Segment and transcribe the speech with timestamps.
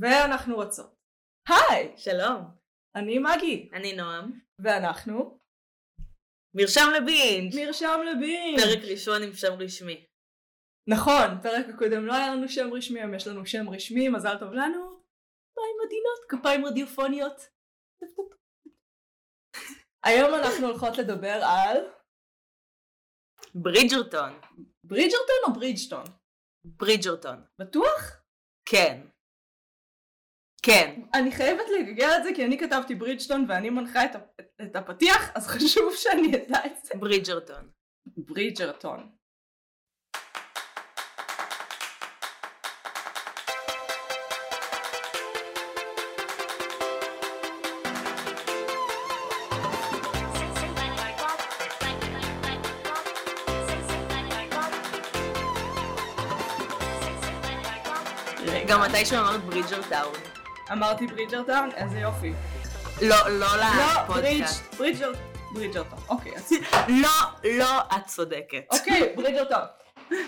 [0.00, 0.94] ואנחנו רוצות.
[1.48, 1.94] היי!
[1.96, 2.44] שלום,
[2.94, 4.40] אני מגי, אני נועם.
[4.58, 5.38] ואנחנו
[6.54, 8.60] מרשם לבינג', מרשם לבינג'.
[8.60, 10.06] פרק ראשון עם שם רשמי.
[10.88, 14.52] נכון, פרק הקודם לא היה לנו שם רשמי, היום יש לנו שם רשמי, מזל טוב
[14.52, 15.02] לנו.
[15.52, 17.40] כפיים עדינות, כפיים רדיופוניות.
[20.04, 21.76] היום אנחנו הולכות לדבר על
[23.54, 24.40] ברידג'רטון.
[24.84, 26.04] ברידג'רטון או ברידג'טון?
[26.64, 27.44] ברידג'רטון.
[27.58, 28.22] בטוח?
[28.68, 29.06] כן.
[30.62, 31.00] כן.
[31.14, 34.40] אני חייבת לגגל את זה כי אני כתבתי ברידג'טון ואני מנחה את, הפ...
[34.62, 36.94] את הפתיח, אז חשוב שאני אדע את זה.
[36.94, 37.68] ברידג'רטון.
[38.16, 39.08] ברידג'רטון.
[58.68, 60.27] גם מתישהו אמרת ברידג'רטאון.
[60.72, 61.70] אמרתי ברידג'רטון?
[61.76, 62.32] איזה יופי.
[63.02, 64.74] לא, לא לא, ברידג', לפודקאסט.
[64.74, 65.12] ברידג'ר,
[65.54, 65.98] ברידג'רטון.
[66.08, 66.52] אוקיי, אז
[66.88, 68.64] לא, לא, את צודקת.
[68.72, 69.60] אוקיי, ברידג'רטון.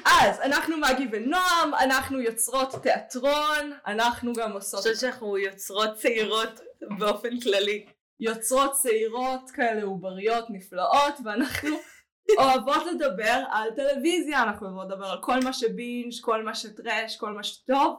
[0.04, 6.60] אז אנחנו מגי ונועם, אנחנו יוצרות תיאטרון, אנחנו גם אני עושות חושבת שאנחנו יוצרות צעירות
[6.98, 7.86] באופן כללי.
[8.20, 11.76] יוצרות צעירות כאלה עובריות נפלאות, ואנחנו
[12.38, 17.32] אוהבות לדבר על טלוויזיה, אנחנו אוהבות לדבר על כל מה שבינג', כל מה שטרש, כל
[17.32, 17.96] מה שטוב,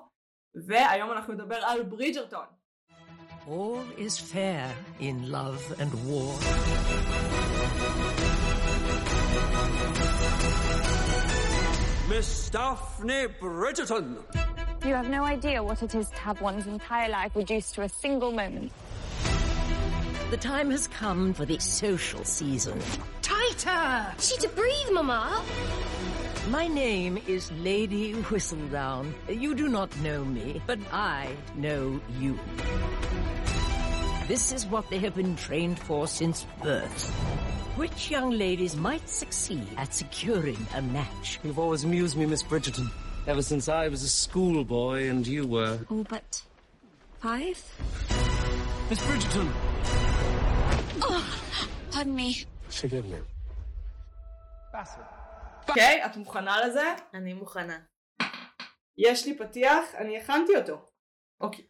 [0.67, 2.45] והיום אנחנו נדבר על ברידג'רטון.
[3.49, 6.35] All is fair in love and war.
[12.09, 14.17] Miss Daphne Bridgerton.
[14.85, 17.89] You have no idea what it is to have one's entire life reduced to a
[17.89, 18.73] single moment.
[20.31, 22.81] The time has come for the social season.
[23.23, 24.13] Tighter!
[24.19, 25.43] She to breathe, Mama.
[26.50, 29.14] My name is Lady Whistledown.
[29.30, 32.40] You do not know me, but I know you.
[34.28, 37.12] This is what they have been trained for since birth.
[37.76, 41.40] Which young ladies might succeed at securing a match?
[41.44, 42.90] You've always amused me, Miss Bridgerton.
[43.28, 45.78] Ever since I was a schoolboy and you were.
[45.92, 46.42] Oh, but
[47.20, 47.64] five?
[48.90, 49.48] Miss Bridgerton!
[51.04, 51.40] Oh,
[51.92, 52.46] pardon me.
[52.68, 53.18] Forgive me.
[55.70, 56.96] אוקיי, את מוכנה לזה?
[57.14, 57.80] אני מוכנה.
[58.98, 60.86] יש לי פתיח, אני הכנתי אותו.
[61.42, 61.66] אוקיי.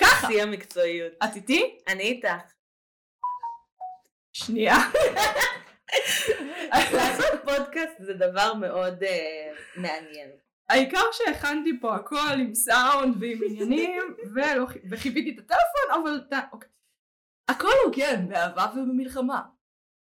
[0.00, 0.26] ככה.
[0.26, 1.12] שיא המקצועיות.
[1.24, 1.78] את איתי?
[1.88, 2.52] אני איתך.
[4.32, 4.76] שנייה.
[6.94, 10.30] לעשות פודקאסט זה דבר מאוד אה, מעניין.
[10.68, 16.68] העיקר שהכנתי פה הכל עם סאונד ועם עניינים ולא, וחיביתי את הטלפון אבל אוקיי.
[17.48, 19.42] הכל הוגן באהבה ובמלחמה.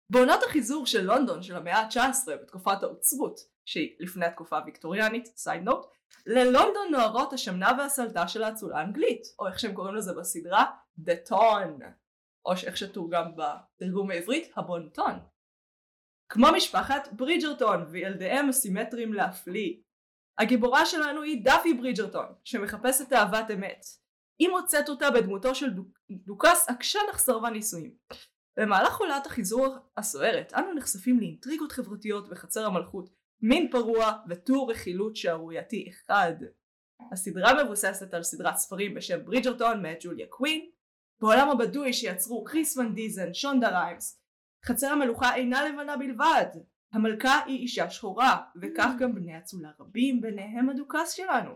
[0.09, 5.85] בעונת החיזור של לונדון של המאה ה-19 בתקופת האוצרות שהיא לפני התקופה הוויקטוריאנית, סייד נוט,
[6.25, 10.65] ללונדון נוערות השמנה והסלטה של האצולה האנגלית או איך שהם קוראים לזה בסדרה
[10.99, 11.83] The Ton
[12.45, 15.19] או איך שתורגם בתרגום העברית הבונטון.
[16.29, 19.73] כמו משפחת ברידג'רטון וילדיהם הסימטריים להפליא.
[20.39, 23.85] הגיבורה שלנו היא דאפי ברידג'רטון, שמחפשת אהבת אמת.
[24.39, 25.67] היא מוצאת אותה בדמותו של
[26.09, 27.95] דוכס עקשן סרבן נישואים.
[28.57, 33.09] במהלך עונת החיזור הסוערת, אנו נחשפים לאינטריגות חברתיות בחצר המלכות,
[33.41, 36.33] מין פרוע וטור רכילות שערורייתי אחד.
[37.11, 40.69] הסדרה מבוססת על סדרת ספרים בשם ברידג'רטון מאת ג'וליה קווין.
[41.21, 44.21] בעולם הבדוי שיצרו כריס ואן דוסן, שונדה ריימס.
[44.65, 46.45] חצר המלוכה אינה לבנה בלבד,
[46.93, 51.51] המלכה היא אישה שחורה, וכך גם בני אצולה רבים, ביניהם הדוכס שלנו.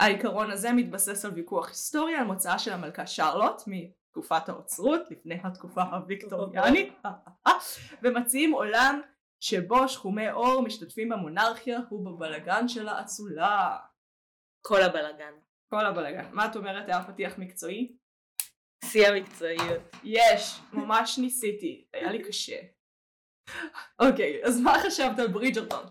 [0.00, 3.62] העיקרון הזה מתבסס על ויכוח היסטורי על מוצאה של המלכה שרלוט
[4.10, 6.92] מתקופת האוצרות, לפני התקופה הוויקטוריאנית,
[8.02, 9.00] ומציעים עולם
[9.40, 13.78] שבו שחומי עור משתתפים במונרכיה ובבלגן של האצולה.
[14.66, 15.32] כל הבלגן.
[15.68, 16.30] כל הבלגן.
[16.32, 17.96] מה את אומרת היה פתיח מקצועי?
[18.84, 19.82] שיא המקצועיות.
[20.04, 22.60] יש, ממש ניסיתי, היה לי קשה.
[23.98, 25.84] אוקיי, אז מה חשבת על ברידג'רטון?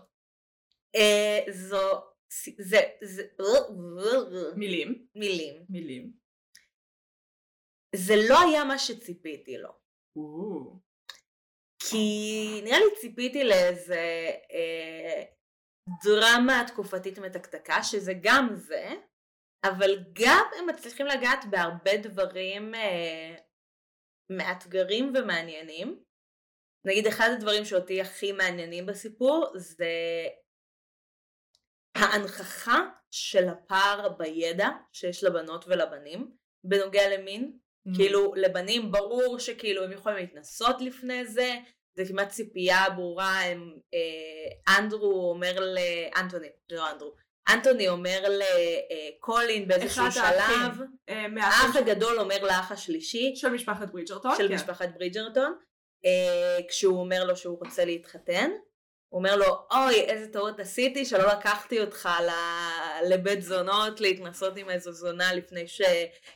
[0.96, 2.02] אה, זו...
[2.58, 2.80] זה...
[4.56, 5.06] מילים.
[5.14, 5.64] מילים.
[5.68, 6.19] מילים.
[7.96, 9.70] זה לא היה מה שציפיתי לו.
[11.78, 15.22] כי נראה לי ציפיתי לאיזה אה,
[16.04, 18.88] דרמה תקופתית מתקתקה, שזה גם זה,
[19.64, 23.34] אבל גם הם מצליחים לגעת בהרבה דברים אה,
[24.30, 26.04] מאתגרים ומעניינים.
[26.86, 29.92] נגיד אחד הדברים שאותי הכי מעניינים בסיפור זה
[31.94, 32.78] ההנכחה
[33.10, 37.58] של הפער בידע שיש לבנות ולבנים בנוגע למין.
[37.88, 37.96] Mm.
[37.96, 41.56] כאילו לבנים ברור שכאילו הם יכולים להתנסות לפני זה,
[41.96, 47.14] זה כמעט ציפייה ברורה, הם, אה, אנדרו אומר לאנטוני, לא אנדרו,
[47.48, 53.92] אנטוני אומר לקולין באיזשהו אחד האחים, שלב, אה, האח הגדול אומר לאח השלישי של משפחת
[53.92, 54.36] ברידג'רטון.
[54.36, 54.54] של כן.
[54.54, 55.54] משפחת ברידג'רטון,
[56.04, 58.50] אה, כשהוא אומר לו שהוא רוצה להתחתן,
[59.10, 62.08] הוא אומר לו, אוי, איזה טעות עשיתי שלא לקחתי אותך
[63.08, 65.80] לבית זונות להתנסות עם איזו זונה לפני ש...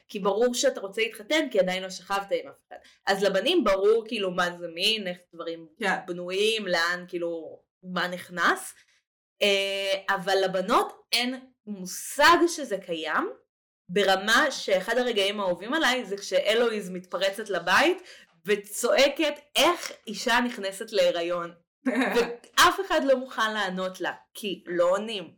[0.08, 2.76] כי ברור שאתה רוצה להתחתן, כי עדיין לא שכבת עם אף אחד.
[3.06, 5.94] אז לבנים ברור כאילו מה זה מין, איך דברים כן.
[6.06, 8.74] בנויים, לאן כאילו, מה נכנס.
[9.42, 13.30] אה, אבל לבנות אין מושג שזה קיים,
[13.88, 18.02] ברמה שאחד הרגעים האהובים עליי זה כשאלויז מתפרצת לבית
[18.46, 21.63] וצועקת איך אישה נכנסת להיריון.
[21.86, 25.34] ואף אחד לא מוכן לענות לה, כי לא עונים.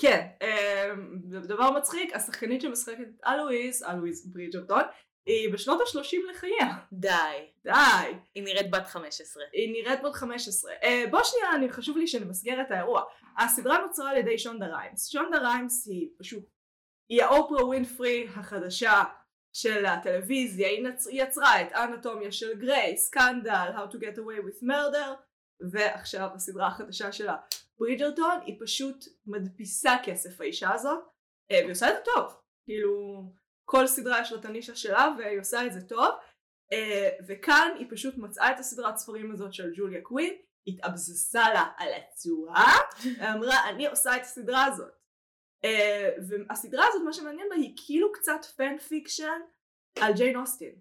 [0.00, 4.82] כן, אמ, דבר מצחיק, השחקנית שמשחקת את אלואיז, אלואיז ברידג'רטון,
[5.26, 6.68] היא בשנות ה-30 לחייה.
[6.92, 7.50] די.
[7.64, 8.18] די.
[8.34, 9.42] היא נראית בת 15.
[9.52, 10.72] היא נראית בת 15.
[10.82, 13.02] אה, בוא שנייה, אני, חשוב לי שנמסגר את האירוע.
[13.38, 15.08] הסדרה נוצרה על ידי שונדה ריימס.
[15.08, 16.44] שונדה ריימס היא פשוט,
[17.08, 19.02] היא האופרה ווינפרי החדשה
[19.52, 20.68] של הטלוויזיה.
[20.68, 21.06] היא נצ...
[21.06, 25.08] היא יצרה את אנטומיה של גריי, סקנדל, How to get away with murder,
[25.70, 27.36] ועכשיו הסדרה החדשה שלה.
[27.78, 30.98] ברידג'רטון היא פשוט מדפיסה כסף האישה הזאת,
[31.50, 32.36] אה, והיא עושה את זה טוב.
[32.64, 33.22] כאילו,
[33.64, 36.14] כל סדרה יש לה את הנישה שלה והיא עושה את זה טוב.
[36.72, 40.34] אה, וכאן היא פשוט מצאה את הסדרת ספרים הזאת של ג'וליה קווין,
[40.66, 42.74] התאבזסה לה על הצורה,
[43.18, 44.92] ואמרה אני עושה את הסדרה הזאת.
[45.64, 49.40] אה, והסדרה הזאת מה שמעניין בה היא כאילו קצת fan fiction
[50.00, 50.74] על ג'יין אוסטין.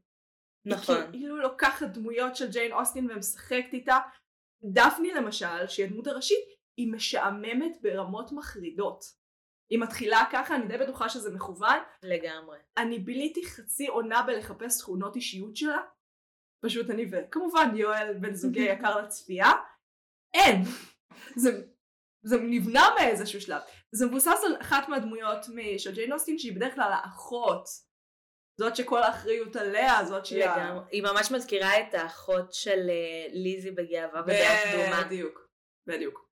[0.66, 0.96] נכון.
[1.02, 3.98] היא כאילו לוקחת דמויות של ג'יין אוסטין ומשחקת איתה.
[4.64, 6.46] דפני למשל, שהיא הדמות הראשית,
[6.78, 9.04] היא משעממת ברמות מחרידות.
[9.70, 12.58] היא מתחילה ככה, אני די בטוחה שזה מכוון, לגמרי.
[12.78, 15.82] אני ביליתי חצי עונה בלחפש תכונות אישיות שלה.
[16.66, 19.52] פשוט אני וכמובן יואל בן זוגי יקר לצפייה.
[20.34, 20.64] אין.
[21.36, 21.64] זה,
[22.24, 23.62] זה נבנה מאיזשהו שלב.
[23.92, 25.46] זה מבוסס על אחת מהדמויות
[25.78, 27.66] של ג'יין אוסטין שהיא בדרך כלל האחות.
[28.62, 30.46] זאת שכל האחריות עליה, זאת שהיא...
[30.46, 30.84] לגמרי.
[30.92, 35.04] היא ממש מזכירה את האחות של אה, ליזי בגאווה בדעה קדומה.
[35.04, 35.48] בדיוק,
[35.88, 36.30] בדיוק.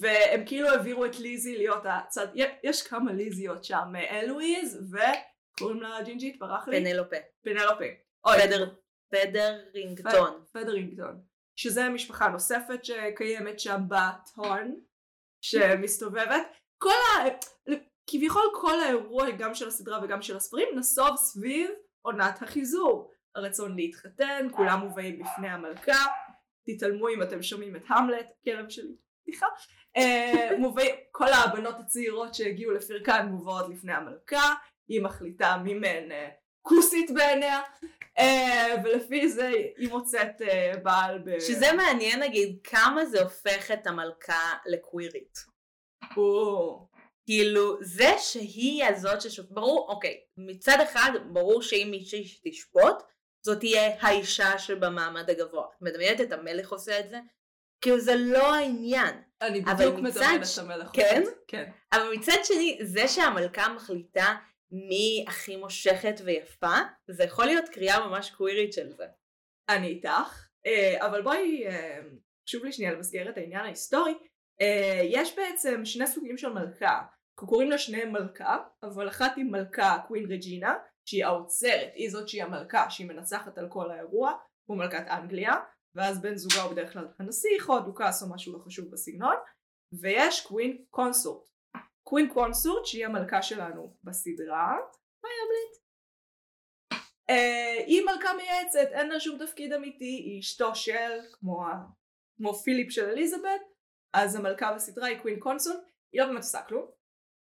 [0.00, 2.26] והם כאילו העבירו את ליזי להיות הצד,
[2.62, 6.84] יש כמה ליזיות שם, אלוויז וקוראים לה ג'ינג'ית, ברח לי?
[6.84, 7.16] פנלופה.
[7.44, 7.84] פנלופה.
[8.24, 8.74] אוי, פדר,
[9.10, 10.44] פדרינגטון.
[10.52, 11.22] פדרינגטון.
[11.56, 14.80] שזה משפחה נוספת שקיימת שם בטון,
[15.48, 16.46] שמסתובבת.
[16.78, 17.24] כל ה...
[18.06, 21.70] כביכול כל האירוע גם של הסדרה וגם של הספרים נסוב סביב
[22.02, 23.10] עונת החיזור.
[23.34, 26.04] הרצון להתחתן, כולם מובאים בפני המלכה,
[26.66, 29.46] תתעלמו אם אתם שומעים את המלט, כלב שלי, סליחה.
[29.96, 34.54] אה, מובאים, כל הבנות הצעירות שהגיעו לפרקן מובאות לפני המלכה,
[34.88, 36.28] היא מחליטה מי מהן אה,
[36.62, 37.60] כוסית בעיניה,
[38.18, 40.42] אה, ולפי זה היא מוצאת
[40.82, 41.40] בעל ב...
[41.40, 45.38] שזה מעניין נגיד כמה זה הופך את המלכה לקווירית.
[46.16, 46.88] או,
[47.26, 52.96] כאילו זה שהיא הזאת ששופט, ברור, אוקיי, מצד אחד ברור שאם מישהי תשפוט
[53.46, 55.66] זאת תהיה האישה שבמעמד הגבוה.
[55.76, 57.18] את מדמיינת את המלך עושה את זה?
[57.80, 59.22] כאילו זה לא העניין.
[59.42, 60.90] אני בדיוק מדמיינת ש- את המלך.
[60.92, 61.22] כן?
[61.48, 61.70] כן.
[61.92, 64.36] אבל מצד שני, זה שהמלכה מחליטה
[64.70, 66.76] מי הכי מושכת ויפה,
[67.10, 69.04] זה יכול להיות קריאה ממש קווירית של זה.
[69.68, 72.00] אני איתך, אה, אבל בואי, אה,
[72.48, 74.14] חשוב לי שנייה למסגר את העניין ההיסטורי.
[74.60, 77.02] אה, יש בעצם שני סוגים של מלכה.
[77.44, 80.74] קוראים לה שניהם מלכה, אבל אחת היא מלכה קווין רג'ינה,
[81.04, 84.32] שהיא האוצרת, היא זאת שהיא המלכה, שהיא מנצחת על כל האירוע,
[84.66, 85.54] כמו מלכת אנגליה,
[85.94, 89.36] ואז בן זוגה הוא בדרך כלל הנסיך או הדוכס או משהו לא חשוב בסגנון,
[90.00, 91.48] ויש קווין קונסורט.
[92.02, 94.76] קווין קונסורט שהיא המלכה שלנו בסדרה,
[95.24, 95.82] היי המליט.
[97.30, 101.62] אה, היא מלכה מייעצת, אין לה שום תפקיד אמיתי, היא אשתו של, כמו.
[102.36, 103.60] כמו פיליפ של אליזבת,
[104.12, 105.80] אז המלכה בסדרה היא קווין קונסורט,
[106.12, 106.95] היא לא באמת עושה כלום,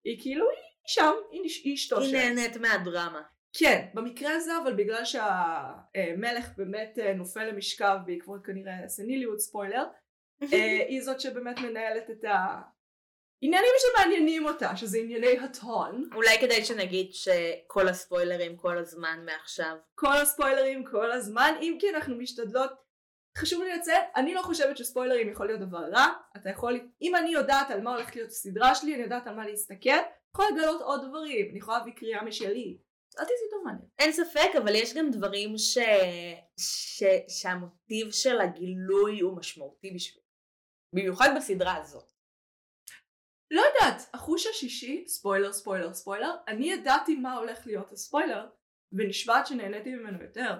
[0.05, 2.13] היא כאילו, היא שם, היא, נש- היא אשתו היא.
[2.13, 3.21] נהנית מהדרמה.
[3.57, 9.83] כן, במקרה הזה אבל בגלל שהמלך באמת אה, נופל למשכב בעקבות כנראה סניליות, ספוילר,
[10.53, 16.09] אה, היא זאת שבאמת מנהלת את העניינים שמעניינים אותה, שזה ענייני הטון.
[16.15, 19.75] אולי כדאי שנגיד שכל הספוילרים כל הזמן מעכשיו.
[19.95, 22.71] כל הספוילרים כל הזמן, אם כי אנחנו משתדלות,
[23.39, 26.05] חשוב לי לציין, אני לא חושבת שספוילרים יכול להיות דבר רע,
[26.37, 29.47] אתה יכול, אם אני יודעת על מה הולכת להיות הסדרה שלי, אני יודעת על מה
[29.47, 32.77] להסתכל, אני יכולה לגלות עוד דברים, אני יכולה להביא קריאה משלי.
[33.15, 33.89] לדעתי זה יותר מעניין.
[33.99, 35.77] אין ספק, אבל יש גם דברים ש...
[36.59, 37.03] ש...
[37.27, 40.23] שהמוטיב של הגילוי הוא משמעותי בשביל.
[40.95, 42.09] במיוחד בסדרה הזאת.
[43.51, 48.47] לא יודעת, החוש השישי, ספוילר ספוילר ספוילר, אני ידעתי מה הולך להיות הספוילר,
[48.91, 50.59] ונשבעת שנהניתי ממנו יותר.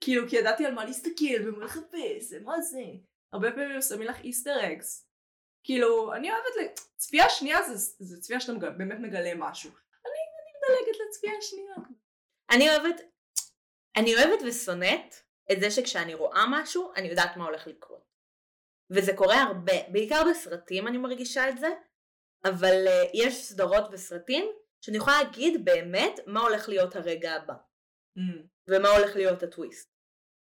[0.00, 2.82] כאילו, כי ידעתי על מה להסתכל ומה לחפש, ומה זה.
[3.32, 5.08] הרבה פעמים שמים לך איסטר אגס.
[5.64, 9.70] כאילו, אני אוהבת, ל- צפייה שנייה זה, זה צפייה שאתה באמת מגלה משהו.
[9.70, 11.74] אני, אני מדלגת לצפייה שנייה.
[12.50, 13.00] אני אוהבת,
[13.96, 15.14] אני אוהבת ושונאת
[15.52, 18.06] את זה שכשאני רואה משהו, אני יודעת מה הולך לקרות.
[18.90, 21.68] וזה קורה הרבה, בעיקר בסרטים אני מרגישה את זה,
[22.44, 24.46] אבל uh, יש סדרות וסרטים
[24.80, 27.54] שאני יכולה להגיד באמת מה הולך להיות הרגע הבא,
[28.68, 29.90] ומה הולך להיות הטוויסט.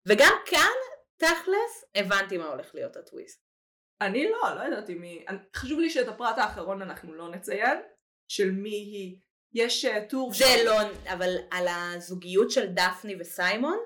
[0.08, 0.76] וגם כאן,
[1.16, 3.46] תכלס, הבנתי מה הולך להיות הטוויסט.
[4.00, 5.24] אני לא, לא ידעתי מי...
[5.56, 7.78] חשוב לי שאת הפרט האחרון אנחנו לא נציין,
[8.28, 9.16] של מי היא.
[9.54, 10.32] יש אה, טור...
[10.34, 10.72] זה לא,
[11.12, 13.78] אבל על הזוגיות של דפני וסיימון,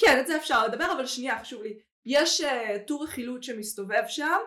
[0.00, 1.78] כן, את זה אפשר לדבר, אבל שנייה, חשוב לי.
[2.06, 4.40] יש uh, טור רכילות שמסתובב שם,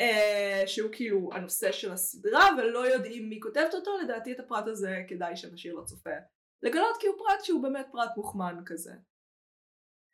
[0.00, 4.96] uh, שהוא כאילו הנושא של הסדרה, ולא יודעים מי כותבת אותו, לדעתי את הפרט הזה
[5.08, 6.10] כדאי שנשאיר לצופה.
[6.62, 8.92] לגלות כי הוא פרט שהוא באמת פרט מוכמן כזה.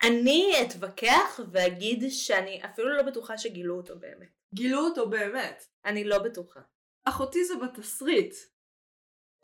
[0.03, 4.29] אני אתווכח ואגיד שאני אפילו לא בטוחה שגילו אותו באמת.
[4.55, 5.67] גילו אותו באמת.
[5.85, 6.61] אני לא בטוחה.
[7.05, 8.35] אחותי זה בתסריט.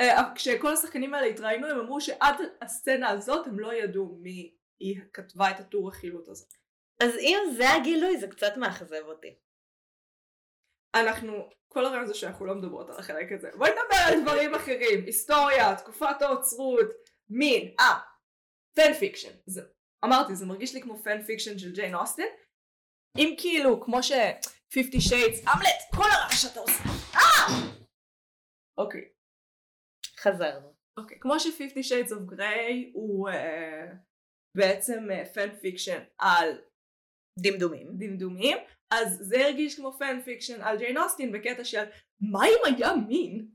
[0.02, 0.04] Uh,
[0.34, 5.50] כשכל השחקנים האלה התראיינו הם אמרו שעד הסצנה הזאת הם לא ידעו מי היא כתבה
[5.50, 6.46] את הטור רכילות הזה.
[7.02, 9.34] אז אם זה הגילוי זה קצת מאכזב אותי.
[10.94, 13.50] אנחנו, כל הרעיון זה שאנחנו לא מדברות על החלק הזה.
[13.56, 16.86] בואי נדבר על דברים אחרים, היסטוריה, תקופת העוצרות,
[17.30, 18.00] מין, אה,
[18.76, 19.32] fan fiction.
[19.46, 19.62] זה,
[20.04, 22.28] אמרתי, זה מרגיש לי כמו fan fiction של ג'יין אוסטין.
[23.18, 24.12] אם כאילו, כמו ש...
[24.74, 26.82] 50 shades, המלט, כל הרעש שאתה עושה,
[27.14, 27.72] אה!
[28.78, 29.08] אוקיי,
[30.18, 30.74] חזרנו.
[30.98, 33.34] אוקיי, כמו ש-50 shades of grey הוא uh,
[34.56, 35.04] בעצם
[35.34, 36.48] fan fiction על
[37.38, 37.88] דמדומים.
[37.98, 38.58] דמדומים,
[38.92, 41.84] אז זה הרגיש כמו fan fiction על ג'יין אוסטין בקטע של
[42.20, 43.48] מה אם היה מין?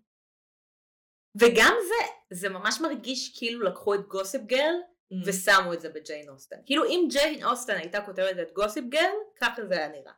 [1.39, 4.75] וגם זה, זה ממש מרגיש כאילו לקחו את Gossip Girl
[5.25, 6.55] ושמו את זה בג'יין אוסטן.
[6.65, 10.13] כאילו אם ג'יין אוסטן הייתה כותבת את גוסיפ גרל, ככה זה היה נראה.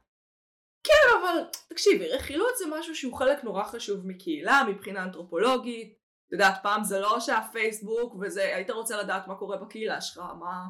[0.84, 6.00] כן, אבל תקשיבי, רכילות זה משהו שהוא חלק נורא חשוב מקהילה, מבחינה אנתרופולוגית.
[6.28, 10.66] את יודעת, פעם זה לא שהפייסבוק וזה, היית רוצה לדעת מה קורה בקהילה שלך, מה...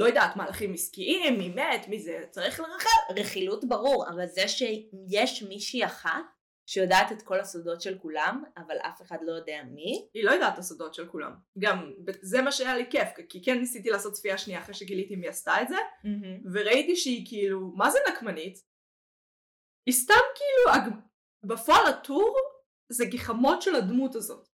[0.00, 3.14] לא יודעת, מהלכים עסקיים, מי מת, מי זה, צריך לרחל.
[3.16, 6.24] רכילות ברור, אבל זה שיש מישהי אחת
[6.66, 10.54] שיודעת את כל הסודות של כולם, אבל אף אחד לא יודע מי, היא לא יודעת
[10.54, 11.32] את הסודות של כולם.
[11.58, 11.92] גם,
[12.22, 15.62] זה מה שהיה לי כיף, כי כן ניסיתי לעשות צפייה שנייה אחרי שגיליתי מי עשתה
[15.62, 15.76] את זה,
[16.52, 18.58] וראיתי שהיא כאילו, מה זה נקמנית?
[19.86, 20.90] היא סתם כאילו.
[21.44, 22.36] בפועל הטור
[22.92, 24.48] זה גחמות של הדמות הזאת.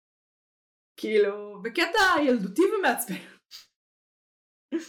[0.96, 3.33] כאילו, בקטע ילדותי ומעצבן.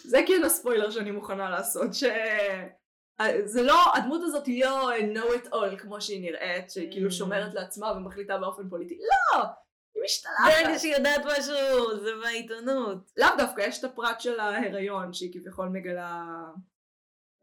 [0.04, 2.04] זה כן הספוילר שאני מוכנה לעשות, ש...
[3.46, 7.14] זה לא, הדמות הזאת היא לא know it all כמו שהיא נראית, שהיא כאילו Mm.
[7.14, 9.42] שומרת לעצמה ומחליטה באופן פוליטי, לא!
[9.42, 9.48] היא
[9.94, 10.80] ברגע משתלחת.
[10.80, 13.12] שהיא יודעת משהו, זה בעיתונות.
[13.18, 16.24] לאו דווקא, יש את הפרט של ההיריון שהיא כביכול מגלה...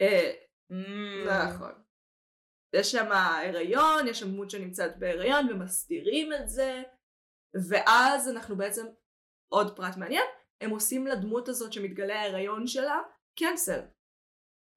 [0.01, 0.33] אה,
[0.73, 1.31] Mm.
[1.31, 1.73] נכון.
[2.73, 6.83] יש שם הריון, יש שם דמות שנמצאת בהיריון ומסתירים את זה,
[7.69, 8.87] ואז אנחנו בעצם,
[9.53, 10.25] עוד פרט מעניין,
[10.63, 12.99] הם עושים לדמות הזאת שמתגלה ההיריון שלה,
[13.39, 13.81] קנסל.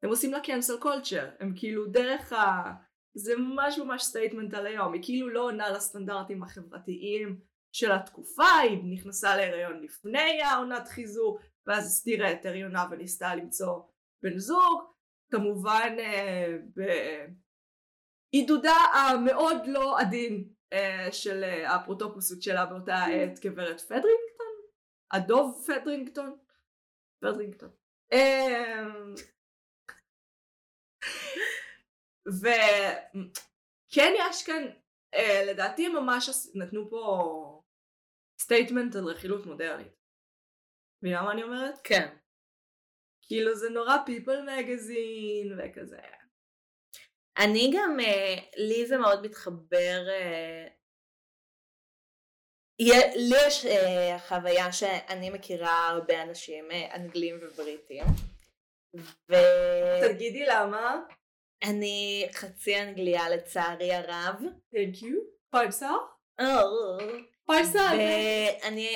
[0.03, 2.63] הם עושים לה קנסל קולצ'ר, הם כאילו דרך ה...
[3.17, 7.39] זה ממש ממש statement על היום, היא כאילו לא עונה לסטנדרטים החברתיים
[7.75, 13.81] של התקופה, היא נכנסה להיריון לפני העונת חיזור, ואז הסתירה את הריונה וניסתה למצוא
[14.23, 14.81] בן זוג,
[15.31, 16.57] כמובן אה,
[18.33, 24.24] בעידודה המאוד לא עדין אה, של אה, האפוטרופוסות שלה באותה עת גברת פדרינגטון?
[25.13, 26.37] הדוב פדרינגטון?
[27.19, 27.69] פדרינגטון.
[28.13, 28.83] אה,
[32.27, 34.63] וכן יש כאן,
[35.13, 37.61] אה, לדעתי הם ממש נתנו פה
[38.41, 39.95] statement על רכילות מודרנית.
[41.01, 41.79] מבינה מה אני אומרת?
[41.83, 42.17] כן.
[43.21, 45.99] כאילו זה נורא People magazine וכזה.
[47.37, 50.67] אני גם, אה, לי זה מאוד מתחבר, אה,
[52.79, 58.03] לי יש אה, חוויה שאני מכירה הרבה אנשים אה, אנגלים ובריטים,
[59.29, 61.01] ואני תגידי למה.
[62.33, 64.35] חצי אנגליה לצערי הרב.
[64.75, 65.15] Thank you.
[65.71, 65.97] סטאר?
[66.41, 66.43] Oh.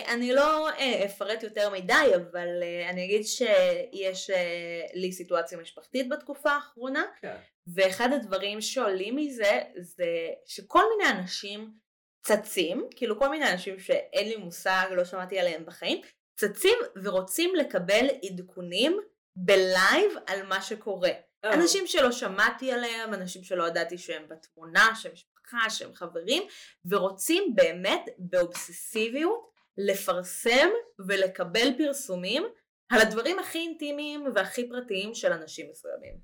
[0.07, 6.09] אני לא אה, אפרט יותר מדי, אבל אה, אני אגיד שיש אה, לי סיטואציה משפחתית
[6.09, 7.35] בתקופה האחרונה, כן.
[7.73, 11.73] ואחד הדברים שעולים מזה זה שכל מיני אנשים
[12.21, 16.01] צצים, כאילו כל מיני אנשים שאין לי מושג, לא שמעתי עליהם בחיים,
[16.35, 18.99] צצים ורוצים לקבל עדכונים
[19.35, 21.11] בלייב על מה שקורה.
[21.45, 21.53] אה.
[21.53, 26.43] אנשים שלא שמעתי עליהם, אנשים שלא ידעתי שהם בתמונה, שהם משפחה, שהם חברים,
[26.89, 30.69] ורוצים באמת באובססיביות לפרסם
[31.07, 32.43] ולקבל פרסומים
[32.91, 36.19] על הדברים הכי אינטימיים והכי פרטיים של אנשים מסוימים.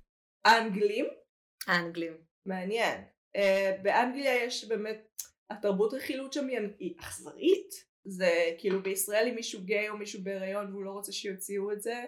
[0.46, 1.06] האנגלים?
[1.68, 2.18] האנגלים.
[2.46, 3.04] מעניין.
[3.36, 5.08] אה, באנגליה יש באמת,
[5.50, 6.48] התרבות רכילות שם
[6.80, 7.70] היא- אכזרית.
[8.08, 12.04] זה כאילו בישראל אם מישהו גיי או מישהו בהיריון והוא לא רוצה שיוציאו את זה,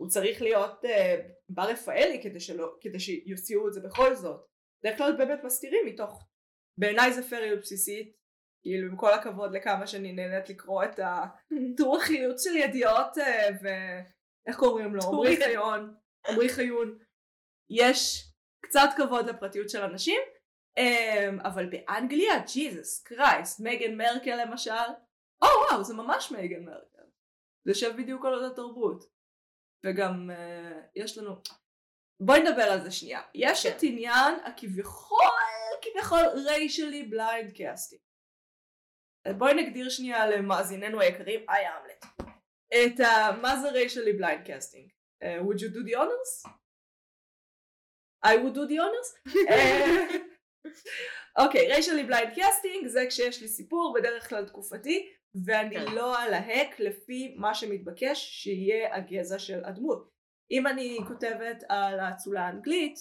[0.00, 1.16] הוא צריך להיות אה,
[1.48, 4.46] בר רפאלי כדי, שלא, כדי שיוציאו את זה בכל זאת.
[4.82, 6.28] בדרך כלל באמת מסתירים מתוך,
[6.78, 8.16] בעיניי זה פריות בסיסית,
[8.62, 14.56] כאילו עם כל הכבוד לכמה שאני נהנית לקרוא את הטור החילוץ של ידיעות אה, ואיך
[14.58, 15.94] קוראים לו, עמרי חיון,
[16.28, 16.98] עמרי חיון,
[17.70, 18.30] יש
[18.64, 20.20] קצת כבוד לפרטיות של אנשים,
[21.44, 24.70] אבל באנגליה, Jesus Christ, מייגן מרקל למשל,
[25.42, 27.02] או וואו זה ממש מייגן מרקל,
[27.64, 29.04] זה יושב בדיוק על אותה תרבות,
[29.86, 31.36] וגם אה, יש לנו,
[32.20, 33.76] בואי נדבר על זה שנייה, יש כן.
[33.76, 35.18] את עניין הכביכול,
[35.82, 38.02] כביכול racially blind casting.
[39.38, 42.04] בואי נגדיר שנייה למאזיננו היקרים, היי המלט,
[42.68, 43.36] את ה...
[43.42, 44.90] מה זה racially blind casting?
[45.22, 46.52] would you do the honors?
[48.24, 49.10] I would do the honors?
[51.38, 55.12] אוקיי, racially blind casting זה כשיש לי סיפור בדרך כלל תקופתי
[55.44, 55.94] ואני כן.
[55.94, 60.10] לא אלהק לפי מה שמתבקש שיהיה הגזע של הדמות.
[60.50, 62.98] אם אני כותבת על האצולה האנגלית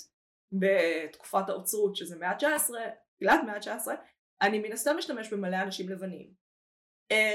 [0.52, 2.70] בתקופת העוצרות שזה מאה ה-19,
[3.16, 3.88] תחילת מאה ה-19,
[4.42, 6.34] אני מן הסתם משתמש במלא אנשים לבנים.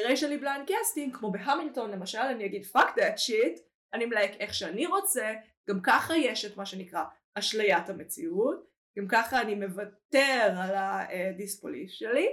[0.04, 3.60] racially blind casting כמו בהמילטון למשל אני אגיד fuck that shit
[3.92, 5.34] אני מלהק איך שאני רוצה
[5.70, 7.04] גם ככה יש את מה שנקרא
[7.34, 12.28] אשליית המציאות גם ככה אני מוותר על ה disbelief שלי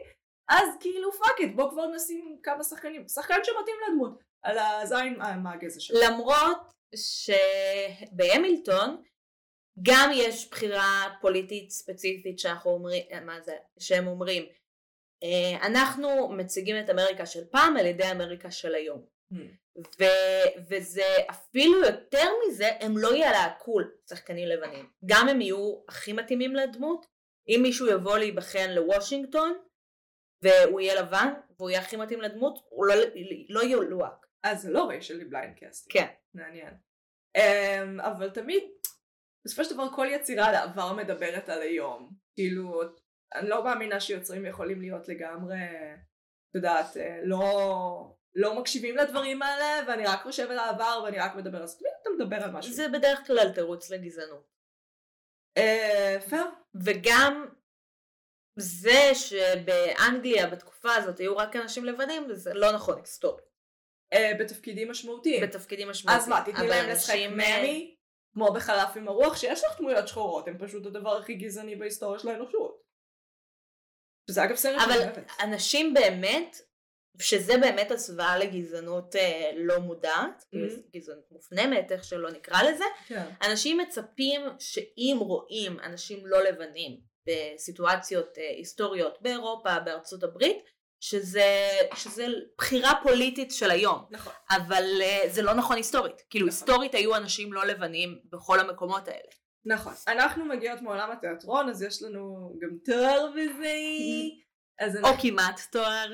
[0.50, 3.08] אז כאילו fuck it בוא כבר נשים כמה שחקנים.
[3.08, 6.00] שחקן שמתאים לדמות על הזין אה, מה הגזע שלו.
[6.00, 6.58] למרות
[8.12, 9.04] שבהמילטון
[9.82, 14.44] גם יש בחירה פוליטית ספציפית שאנחנו אומרים, אה, מה זה, שהם אומרים,
[15.24, 19.06] אה, אנחנו מציגים את אמריקה של פעם על ידי אמריקה של היום.
[19.78, 24.90] ו- וזה אפילו יותר מזה, הם לא ילהקו שחקנים לבנים.
[25.06, 27.06] גם הם יהיו הכי מתאימים לדמות.
[27.48, 29.54] אם מישהו יבוא להיבחן לוושינגטון,
[30.44, 32.96] והוא יהיה לבן, והוא יהיה הכי מתאים לדמות, הוא לא,
[33.50, 34.22] לא ילוהק.
[34.44, 36.14] אז זה לא racially blind casting כן.
[36.34, 36.74] מעניין
[37.38, 38.64] um, אבל תמיד
[39.46, 42.82] בסופו של דבר כל יצירה על העבר מדברת על היום כאילו
[43.36, 45.64] אני לא מאמינה שיוצרים יכולים להיות לגמרי
[46.50, 51.36] את יודעת אה, לא לא מקשיבים לדברים האלה ואני רק חושב על העבר ואני רק
[51.36, 54.52] מדבר אז תמיד אתה מדבר על משהו זה בדרך כלל תירוץ לגזענות.
[55.58, 56.46] אה, פייר
[56.86, 57.48] וגם
[58.56, 63.46] זה שבאנגליה בתקופה הזאת היו רק אנשים לבנים, זה לא נכון היסטורית.
[64.14, 66.22] אה, בתפקידים משמעותיים בתפקידים משמעותיים.
[66.22, 67.80] אז מה תתני אבל להם לשחק אנשים, אה,
[68.34, 72.28] כמו בחלף עם הרוח שיש לך דמויות שחורות הם פשוט הדבר הכי גזעני בהיסטוריה של
[72.28, 72.82] האנושות.
[74.30, 75.32] שזה אגב סרט אבל שאני אוהבת.
[75.44, 76.62] אנשים באמת,
[77.20, 80.98] שזה באמת הסוואה לגזענות אה, לא מודעת, Mhm.
[80.98, 83.26] גזענות מופנמת, איך שלא נקרא לזה, כן.
[83.50, 86.98] אנשים מצפים שאם רואים אנשים לא לבנים
[87.28, 90.58] בסיטואציות אה, היסטוריות באירופה, בארצות הברית,
[91.04, 92.26] שזה, שזה
[92.58, 94.06] בחירה פוליטית של היום.
[94.12, 94.34] נכון.
[94.50, 96.22] אבל uh, זה לא נכון היסטורית.
[96.30, 96.58] כאילו נכון.
[96.58, 99.32] היסטורית היו אנשים לא לבנים בכל המקומות האלה.
[99.66, 99.94] נכון.
[100.08, 103.76] אנחנו מגיעות מעולם התיאטרון, אז יש לנו גם תואר בזה.
[105.04, 105.22] או אנחנו...
[105.22, 106.14] כמעט תואר.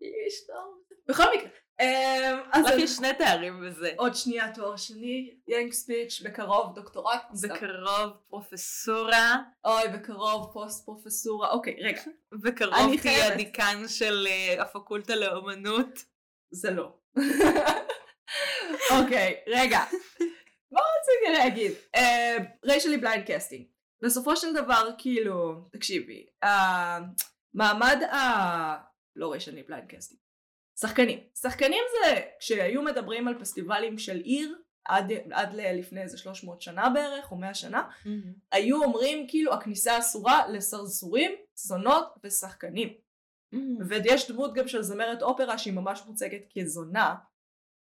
[0.00, 0.96] יש בזה.
[1.08, 1.48] בכל מקרה.
[1.80, 3.90] אמ, אז אני- יש שני תארים בזה.
[3.96, 7.22] עוד שנייה תואר שני, ינק ספיץ', בקרוב דוקטורט.
[7.42, 11.50] בקרוב פרופסורה, אוי, בקרוב פוסט פרופסורה.
[11.50, 12.02] אוקיי, רגע.
[12.32, 13.32] בקרוב תהיה.
[13.32, 15.98] הדיקן של אה, הפקולטה לאומנות.
[16.50, 16.92] זה לא.
[18.98, 19.78] אוקיי, רגע.
[20.72, 21.72] מה רציתי להגיד?
[22.64, 23.64] racially blind casting.
[24.02, 28.16] בסופו של דבר, כאילו, תקשיבי, המעמד ה...
[29.16, 30.20] לא racially blind casting.
[30.80, 31.20] שחקנים.
[31.34, 37.32] שחקנים זה כשהיו מדברים על פסטיבלים של עיר, עד, עד לפני איזה 300 שנה בערך,
[37.32, 37.90] או 100 שנה,
[38.52, 42.94] היו אומרים כאילו הכניסה אסורה לסרסורים, זונות ושחקנים.
[43.88, 47.14] ויש דמות גם של זמרת אופרה שהיא ממש מוצגת כזונה,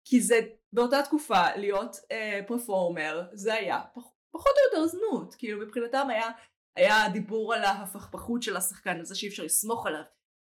[0.05, 0.39] כי זה
[0.73, 6.31] באותה תקופה להיות אה, פרפורמר, זה היה פח, פחות או יותר זנות, כאילו מבחינתם היה,
[6.75, 10.03] היה דיבור על ההפכפכות של השחקן, על זה שאי אפשר לסמוך עליו,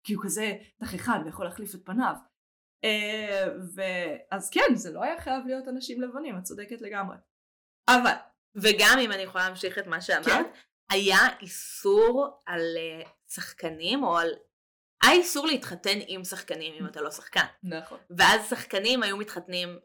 [0.05, 2.15] כי הוא כזה תככן ויכול להחליף את פניו.
[2.83, 7.15] אה, ואז כן, זה לא היה חייב להיות אנשים לבנים, את צודקת לגמרי.
[7.89, 8.13] אבל,
[8.55, 10.43] וגם אם אני יכולה להמשיך את מה שאמרת, כן.
[10.89, 14.29] היה איסור על אה, שחקנים או על...
[15.03, 17.45] היה איסור להתחתן עם שחקנים אם אתה לא שחקן.
[17.63, 17.99] נכון.
[18.17, 19.79] ואז שחקנים היו מתחתנים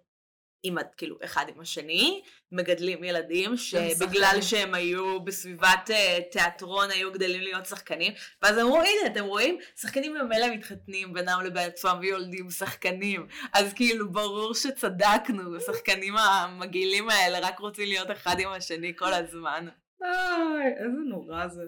[0.62, 4.42] עם, כאילו, אחד עם השני, מגדלים ילדים שבגלל.
[4.42, 10.14] שהם היו בסביבת אה, תיאטרון היו גדלים להיות שחקנים, ואז אמרו הנה אתם רואים, שחקנים
[10.14, 17.58] ממילא מתחתנים בינם לבין עצמם ויולדים שחקנים, אז כאילו ברור שצדקנו, השחקנים המגעילים האלה רק
[17.58, 19.68] רוצים להיות אחד עם השני כל הזמן.
[20.02, 21.62] איי, איזה נורא זה.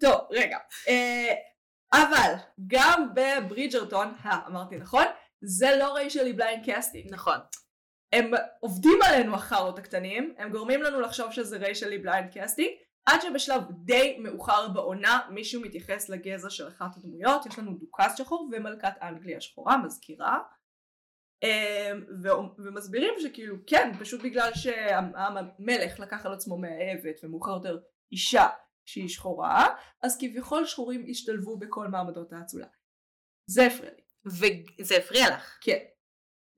[0.00, 0.58] טוב, רגע.
[0.88, 1.34] אה,
[1.92, 2.32] אבל,
[2.66, 5.04] גם בברידג'רטון, אה, אמרתי נכון?
[5.40, 7.06] זה לא racially blind casting.
[7.10, 7.36] נכון.
[8.12, 12.70] הם עובדים עלינו החארות הקטנים, הם גורמים לנו לחשוב שזה racially blind casting,
[13.06, 18.50] עד שבשלב די מאוחר בעונה מישהו מתייחס לגזע של אחת הדמויות, יש לנו דוכס שחור
[18.52, 20.38] ומלכת אנגליה שחורה, מזכירה,
[21.42, 22.04] אמ,
[22.58, 27.78] ומסבירים שכאילו כן, פשוט בגלל שהמלך לקח על עצמו מאהבת ומאוחר יותר
[28.12, 28.46] אישה
[28.88, 29.66] שהיא שחורה,
[30.02, 32.66] אז כביכול שחורים השתלבו בכל מעמדות האצולה.
[33.50, 34.02] זה הפריע לי.
[34.80, 35.58] וזה הפריע לך.
[35.60, 35.78] כן.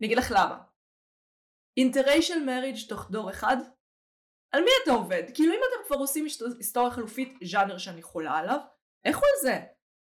[0.00, 0.58] אני אגיד לך למה.
[1.78, 3.56] אינטריישל מריג' תוך דור אחד?
[4.52, 5.22] על מי אתה עובד?
[5.34, 8.58] כאילו אם אתם כבר עושים היסט- היסטוריה חלופית, ז'אנר שאני חולה עליו,
[9.08, 9.60] לכו על זה.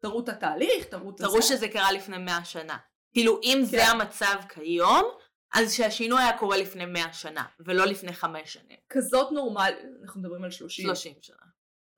[0.02, 2.78] תראו את התהליך, תראו את תראו שזה קרה לפני 100 שנה.
[3.14, 3.92] כאילו, אם זה כן.
[3.92, 5.04] המצב כיום,
[5.54, 8.78] אז שהשינוי היה קורה לפני 100 שנה, ולא לפני 5 שנים.
[8.90, 9.74] כזאת נורמל...
[10.04, 10.86] אנחנו מדברים על 30.
[10.86, 11.36] 30 שנה.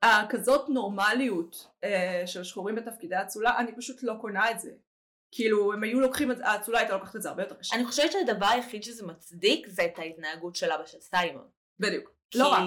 [0.04, 4.72] אה, כזאת נורמליות אה, של שחורים בתפקידי אצולה, אני פשוט לא קונה את זה.
[5.32, 7.76] כאילו, הם היו לוקחים את זה, האצולה הייתה לוקחת את זה הרבה יותר קשה.
[7.76, 11.48] אני חושבת שהדבר היחיד שזה מצדיק זה את ההתנהגות של אבא של סיימון.
[11.80, 12.12] בדיוק.
[12.32, 12.62] כי לא רק.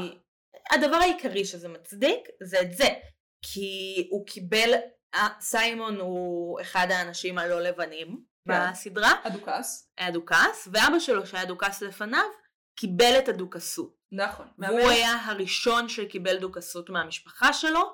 [0.70, 2.88] הדבר העיקרי שזה מצדיק זה את זה.
[3.42, 4.74] כי הוא קיבל,
[5.14, 8.70] אה, סיימון הוא אחד האנשים הלא לבנים כן.
[8.70, 9.90] בסדרה, הדוכס.
[9.98, 12.24] היה דוכס, ואבא שלו שהיה דוכס לפניו,
[12.76, 13.96] קיבל את הדוכסות.
[14.12, 14.46] נכון.
[14.58, 17.92] והוא היה הראשון שקיבל דוכסות מהמשפחה שלו,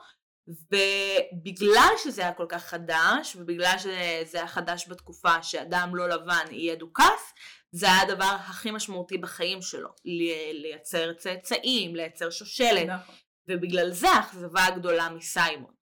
[0.50, 6.74] ובגלל שזה היה כל כך חדש, ובגלל שזה היה חדש בתקופה שאדם לא לבן יהיה
[6.76, 7.34] דוכס,
[7.72, 13.14] זה היה הדבר הכי משמעותי בחיים שלו, לי- לייצר צאצאים, לייצר שושלת, נכון.
[13.48, 15.74] ובגלל זה האכזבה הגדולה מסיימון.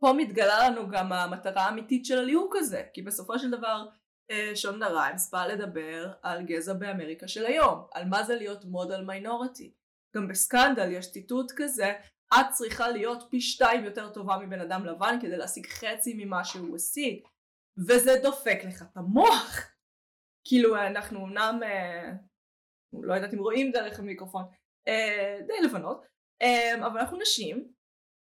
[0.00, 3.84] פה מתגלה לנו גם המטרה האמיתית של הליהוק הזה, כי בסופו של דבר
[4.30, 9.00] אה, שונדה ריימס באה לדבר על גזע באמריקה של היום, על מה זה להיות מודל
[9.00, 9.72] מיינורטי.
[10.16, 11.92] גם בסקנדל יש ציטוט כזה,
[12.34, 16.76] את צריכה להיות פי שתיים יותר טובה מבן אדם לבן כדי להשיג חצי ממה שהוא
[16.76, 17.20] השיג,
[17.88, 19.70] וזה דופק לך את המוח.
[20.44, 22.12] כאילו אנחנו אמנם, אה,
[22.92, 24.44] לא יודעת אם רואים דרך המיקרופון,
[24.88, 26.06] אה, די לבנות,
[26.42, 27.72] אה, אבל אנחנו נשים,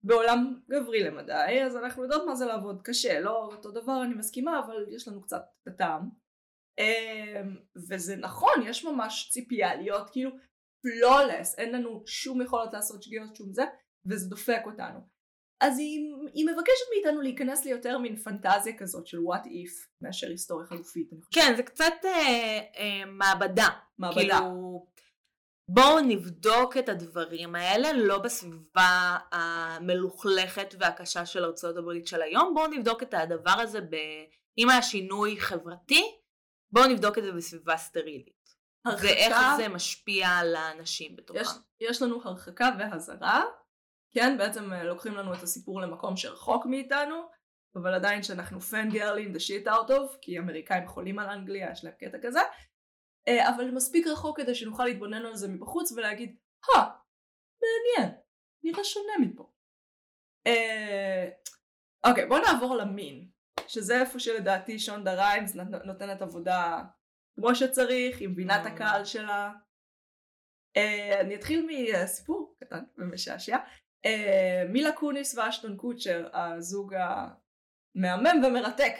[0.04, 4.60] בעולם גברי למדי, אז אנחנו יודעות מה זה לעבוד קשה, לא אותו דבר אני מסכימה,
[4.66, 6.08] אבל יש לנו קצת את הטעם.
[6.78, 7.56] אמ,
[7.88, 10.30] וזה נכון, יש ממש ציפייה להיות כאילו
[10.82, 13.62] פלולס, אין לנו שום יכולת לעשות שגיאות שום זה,
[14.06, 15.00] וזה דופק אותנו.
[15.60, 20.66] אז היא, היא מבקשת מאיתנו להיכנס ליותר מין פנטזיה כזאת של what if, מאשר היסטוריה
[20.66, 21.10] חלופית.
[21.30, 23.68] כן, זה קצת אה, אה, מעבדה.
[23.98, 24.38] מעבדה.
[24.38, 24.86] כאילו,
[25.68, 32.66] בואו נבדוק את הדברים האלה, לא בסביבה המלוכלכת והקשה של ארצות הברית של היום, בואו
[32.66, 33.96] נבדוק את הדבר הזה, ב...
[34.58, 36.02] אם היה שינוי חברתי,
[36.72, 38.42] בואו נבדוק את זה בסביבה סטרילית.
[39.02, 41.40] ואיך הרחקה- זה משפיע על האנשים בתוכם.
[41.40, 41.48] יש,
[41.80, 43.44] יש לנו הרחקה והזרה,
[44.14, 47.28] כן, בעצם אה, לוקחים לנו את הסיפור למקום שרחוק מאיתנו,
[47.76, 51.84] אבל עדיין שאנחנו פן גרלין the shit out of, כי אמריקאים חולים על אנגליה, יש
[51.84, 52.40] להם קטע כזה,
[53.28, 56.82] אה, אבל מספיק רחוק כדי שנוכל להתבונן על זה מבחוץ ולהגיד, הא,
[57.62, 58.14] מעניין,
[58.64, 59.52] נראה שונה מפה.
[60.46, 61.28] אה,
[62.10, 63.28] אוקיי, בוא נעבור למין,
[63.66, 66.82] שזה איפה שלדעתי שונדה ריימס נות- נותנת עבודה
[67.34, 69.52] כמו שצריך, היא מבינה את הקהל שלה.
[71.20, 73.56] אני אתחיל מסיפור קטן ומשעשע.
[74.06, 78.94] Uh, מילה קוניס ואשטון קוצ'ר, הזוג המהמם ומרתק,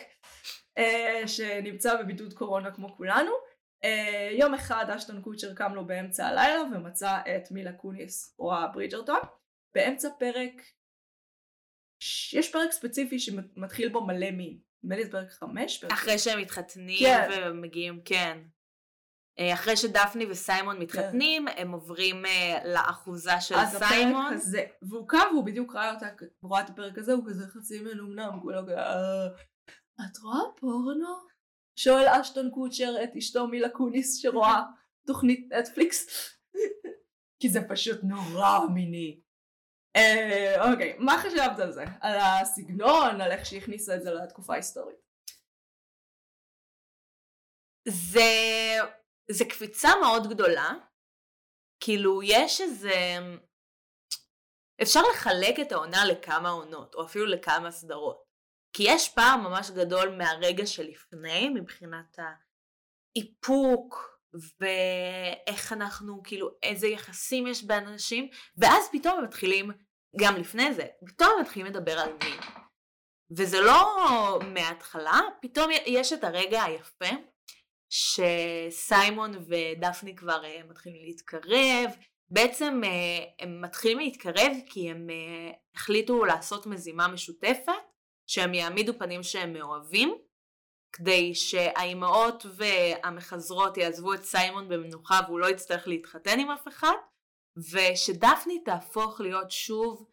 [0.79, 3.31] uh, שנמצא בבידוד קורונה כמו כולנו.
[3.85, 3.89] Uh,
[4.39, 9.21] יום אחד אשטון קוצ'ר קם לו באמצע הלילה ומצא את מילה קוניס או הברידג'רטון.
[9.75, 10.53] באמצע פרק,
[12.33, 14.59] יש פרק ספציפי שמתחיל בו מלא מין.
[14.83, 15.79] נדמה לי זה פרק חמש.
[15.79, 17.29] פרק אחרי שהם מתחתנים כן.
[17.33, 18.39] ומגיעים, כן.
[19.39, 24.33] אה, אחרי שדפני וסיימון מתחתנים, הם עוברים אה, לאחוזה של אז הפרק סיימון.
[24.33, 26.07] הזה, והוא קם והוא בדיוק ראה אותה,
[26.41, 29.27] הוא ראה את הפרק הזה, הוא כזה חצי מנומנם, הוא לא כזה, "אה,
[30.01, 31.33] את רואה פורנו?
[31.77, 34.63] שואל אשטון קוצ'ר את אשתו מילה קוניס שרואה
[35.07, 36.07] תוכנית נטפליקס,
[37.41, 39.21] כי זה פשוט נורא מיני.
[40.73, 41.85] אוקיי, מה חשבת על זה?
[42.01, 44.97] על הסגנון, על איך שהכניסה את זה לתקופה ההיסטורית?
[47.89, 48.21] זה,
[49.31, 50.75] זה קפיצה מאוד גדולה.
[51.81, 53.19] כאילו, יש איזה...
[54.83, 58.23] אפשר לחלק את העונה לכמה עונות, או אפילו לכמה סדרות.
[58.73, 62.19] כי יש פער ממש גדול מהרגע שלפני, מבחינת
[63.17, 64.19] האיפוק,
[64.61, 69.71] ואיך אנחנו, כאילו, איזה יחסים יש בין אנשים, ואז פתאום הם מתחילים,
[70.21, 72.41] גם לפני זה, פתאום הם מתחילים לדבר על מין.
[73.37, 77.17] וזה לא מההתחלה, פתאום יש את הרגע היפה,
[77.93, 81.91] שסיימון ודפני כבר uh, מתחילים להתקרב,
[82.33, 87.73] בעצם אה, הם מתחילים להתקרב כי הם אה, החליטו לעשות מזימה משותפת,
[88.27, 90.15] שהם יעמידו פנים שהם מאוהבים,
[90.93, 96.97] כדי שהאימהות והמחזרות יעזבו את סיימון במנוחה והוא לא יצטרך להתחתן עם אף אחד,
[97.73, 100.11] ושדפני תהפוך להיות שוב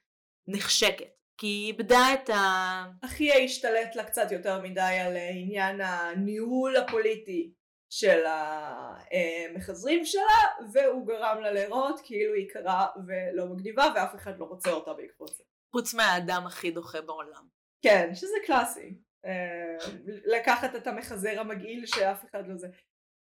[0.48, 2.86] נחשקת, כי היא איבדה את ה...
[3.06, 7.54] אחיה השתלט לה קצת יותר מדי על אה, עניין הניהול הפוליטי
[7.90, 14.46] של המחזרים שלה, והוא גרם לה להיראות כאילו היא קרה ולא מגניבה ואף אחד לא
[14.46, 15.44] רוצה אותה בעקבות זה.
[15.72, 17.48] חוץ מהאדם הכי דוחה בעולם.
[17.82, 18.94] כן, שזה קלאסי.
[19.26, 22.68] אה, לקחת את המחזר המגעיל שאף אחד לא זה.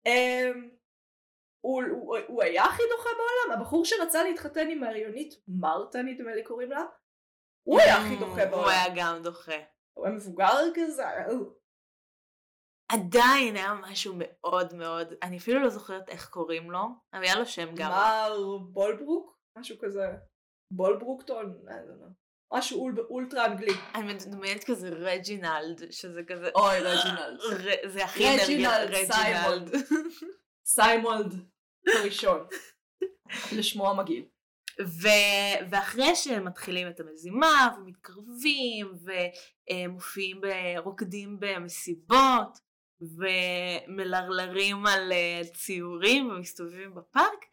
[0.08, 0.52] אה,
[1.62, 6.44] הוא, הוא, הוא היה הכי דוחה בעולם, הבחור שרצה להתחתן עם ההריונית מרתה נדמה לי
[6.44, 6.84] קוראים לה,
[7.64, 8.64] הוא היה הכי דוחה בעולם.
[8.64, 9.58] הוא היה גם דוחה.
[9.94, 11.04] הוא היה מבוגר כזה,
[12.92, 17.46] עדיין היה משהו מאוד מאוד, אני אפילו לא זוכרת איך קוראים לו, אבל היה לו
[17.46, 17.92] שם גם.
[17.92, 19.38] מר בולברוק?
[19.58, 20.06] משהו כזה.
[20.72, 21.60] בולברוקטון?
[22.54, 23.74] משהו אול, אולטרה אנגלי.
[23.96, 26.50] אני מדמיינת כזה רג'ינלד, שזה כזה...
[26.56, 27.40] אוי, רג'ינלד.
[27.94, 29.70] זה הכי רג'ינלד סיימונד.
[30.76, 31.34] סיימולד
[31.88, 32.48] הראשון.
[33.58, 34.26] לשמו המגעיל.
[34.82, 38.94] ו- ואחרי שהם מתחילים את המזימה ומתקרבים
[39.74, 42.65] ומופיעים, ב- רוקדים במסיבות
[43.02, 47.46] ומלרלרים על אה, ציורים ומסתובבים בפארק,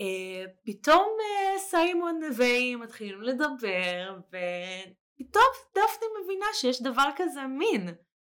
[0.00, 7.88] אה, פתאום אה, סיימון והיא מתחילים לדבר ופתאום דפני מבינה שיש דבר כזה מין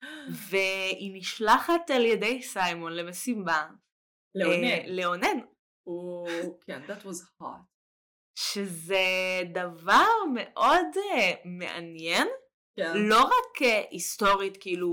[0.51, 3.67] והיא נשלחת על ידי סיימון למסיבה
[4.35, 4.87] לאונן.
[4.87, 5.39] לאונן.
[6.67, 7.79] כן, that was hot.
[8.39, 9.05] שזה
[9.53, 10.87] דבר מאוד
[11.45, 12.29] מעניין,
[12.77, 12.93] כן.
[12.97, 14.89] לא רק היסטורית כאילו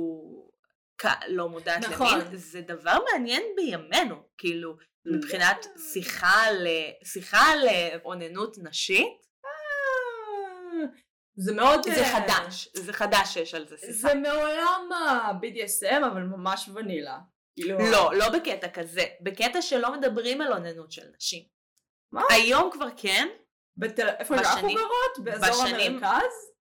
[1.28, 2.20] לא מודעת נכון.
[2.20, 6.68] למין, זה דבר מעניין בימינו, כאילו מבחינת שיחה על,
[7.04, 7.68] שיחה על
[8.06, 10.88] אוננות נשית, אה,
[11.36, 11.84] זה מאוד...
[11.84, 13.94] זה אה, חדש, זה חדש שיש על זה שיחה.
[13.94, 17.18] זה מעולם ה-BDSM אבל ממש ונילה.
[17.56, 17.78] כאילו...
[17.92, 21.44] לא, לא בקטע כזה, בקטע שלא מדברים על אוננות של נשים.
[22.12, 22.22] מה?
[22.30, 23.28] היום כבר כן,
[23.78, 24.08] בתל...
[24.20, 25.20] איפה אנחנו גרות?
[25.24, 26.55] באזור בשנים- המרכז?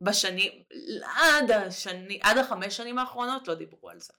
[0.00, 0.52] בשנים,
[1.02, 4.12] עד השני, עד החמש שנים האחרונות לא דיברו על זה.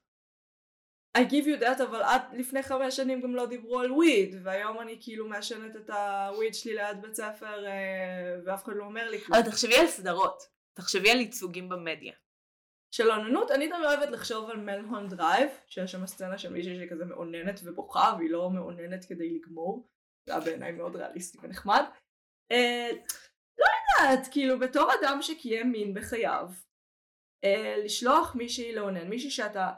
[1.17, 4.81] I give you that אבל עד לפני חמש שנים גם לא דיברו על weed והיום
[4.81, 9.09] אני כאילו מעשנת את ה weed שלי ליד בית ספר אה, ואף אחד לא אומר
[9.09, 9.39] לי כלום.
[9.39, 12.13] אבל תחשבי על סדרות, תחשבי על ייצוגים במדיה.
[12.95, 17.05] של אוננות אני תמיד אוהבת לחשוב על מלהולנד דרייב שיש שם סצנה של מישהי שכזה
[17.05, 19.87] מאוננת ובוכה והיא לא מאוננת כדי לגמור
[20.25, 21.83] זה היה בעיניי מאוד ריאליסטי ונחמד.
[22.51, 22.89] אה,
[24.01, 26.47] יודעת כאילו בתור אדם שקיים מין בחייו
[27.43, 29.71] אה, לשלוח מישהי לאונן מישהי שאתה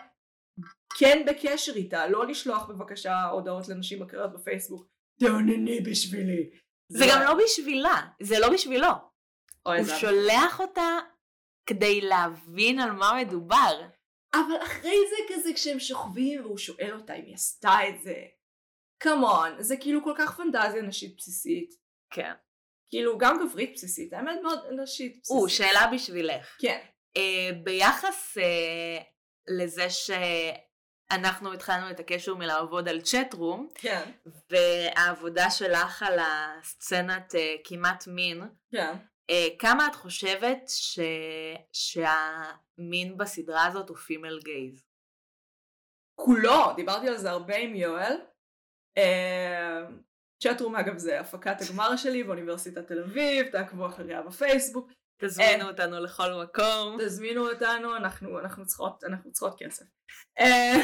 [1.00, 4.88] כן בקשר איתה לא לשלוח בבקשה הודעות לנשים אחרות בפייסבוק
[5.20, 6.50] תאונני בשבילי.
[6.90, 8.88] זה גם לא בשבילה, זה לא בשבילו.
[9.64, 10.98] הוא זה- שולח אותה
[11.66, 13.82] כדי להבין על מה מדובר.
[14.34, 18.16] אבל אחרי זה כזה כשהם שוכבים והוא שואל אותה אם היא עשתה את זה.
[19.00, 21.70] כמון, זה כאילו כל כך פנטזיה נשית בסיסית.
[22.14, 22.32] כן.
[22.90, 25.38] כאילו גם גברית בסיסית, האמת מאוד נשית בסיסית.
[25.38, 26.56] הוא, שאלה בשבילך.
[26.60, 26.80] כן.
[27.18, 28.98] אה, ביחס אה,
[29.48, 34.12] לזה שאנחנו התחלנו את הקשר מלעבוד על צ'טרום, כן.
[34.50, 38.96] והעבודה שלך על הסצנת אה, כמעט מין, כן.
[39.30, 41.00] אה, כמה את חושבת ש...
[41.72, 44.88] שהמין בסדרה הזאת הוא פימל גייז?
[46.16, 48.18] כולו, דיברתי על זה הרבה עם יואל.
[48.98, 49.86] אה,
[50.44, 54.92] צ'טרום אגב זה הפקת הגמר שלי באוניברסיטת תל אביב, תעקבו אחריה בפייסבוק.
[55.22, 56.98] תזמינו אותנו לכל מקום.
[57.00, 59.86] תזמינו אותנו, אנחנו, אנחנו, צריכות, אנחנו צריכות כסף.
[60.40, 60.76] אה,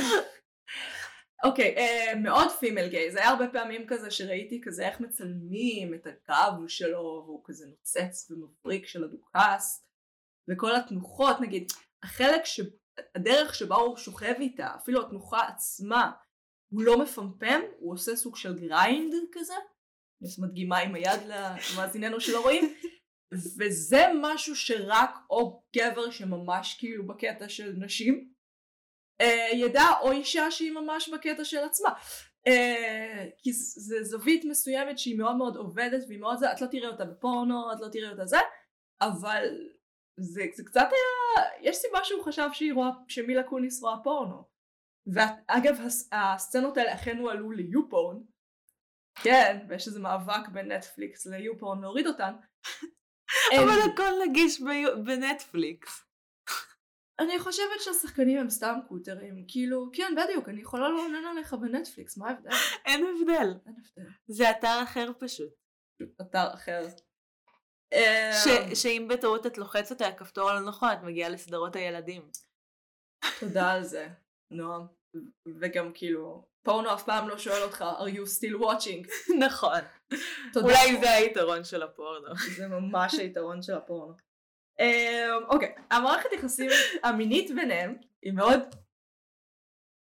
[1.44, 6.08] אוקיי, אה, מאוד פימל גיי, זה היה הרבה פעמים כזה שראיתי כזה איך מצלמים את
[6.08, 9.86] הגב שלו והוא כזה נוצץ ומבריק של הדוכס
[10.50, 11.72] וכל התנוחות, נגיד,
[12.04, 12.62] החלק, ש...
[13.16, 16.12] הדרך שבה הוא שוכב איתה, אפילו התנוחה עצמה,
[16.74, 19.54] הוא לא מפמפם, הוא עושה סוג של grind כזה,
[20.22, 22.74] אני מדגימה עם היד למאזיננו שלא רואים,
[23.60, 28.30] וזה משהו שרק או גבר שממש כאילו בקטע של נשים
[29.22, 31.90] אה, ידע או אישה שהיא ממש בקטע של עצמה.
[32.48, 36.90] אה, כי זה זווית מסוימת שהיא מאוד מאוד עובדת והיא מאוד זה את לא תראה
[36.90, 38.38] אותה בפורנו את לא תראה אותה זה
[39.02, 39.46] אבל
[40.20, 44.53] זה, זה קצת היה יש סיבה שהוא חשב שהיא רואה שמילה קוניס רואה פורנו
[45.14, 48.18] ואגב הס- הסצנות האלה אכן הועלו ליופורן
[49.24, 52.34] כן ויש איזה מאבק בין נטפליקס ליופורן להוריד אותן
[53.60, 56.06] אבל הכל נגיש ב- בנטפליקס.
[57.20, 62.30] אני חושבת שהשחקנים הם סתם קוטרים, כאילו, כן, בדיוק, אני יכולה לעונן עליך בנטפליקס, מה
[62.30, 62.50] ההבדל?
[62.86, 63.34] אין הבדל.
[63.66, 64.10] אין הבדל.
[64.28, 65.54] זה אתר אחר פשוט.
[66.22, 66.88] אתר אחר.
[68.44, 72.30] ש- שאם בטעות את לוחצת על הכפתור הלא נכון, את מגיעה לסדרות הילדים.
[73.40, 74.08] תודה על זה,
[74.52, 74.86] נועם.
[75.62, 79.08] וגם כאילו, פורנו אף פעם לא שואל אותך, are you still watching?
[79.46, 79.80] נכון.
[80.56, 82.36] אולי זה היתרון של הפורנו.
[82.58, 84.14] זה ממש היתרון של הפורנו.
[84.80, 86.70] אמ, אוקיי, המערכת יחסים
[87.04, 88.60] המינית ביניהם היא מאוד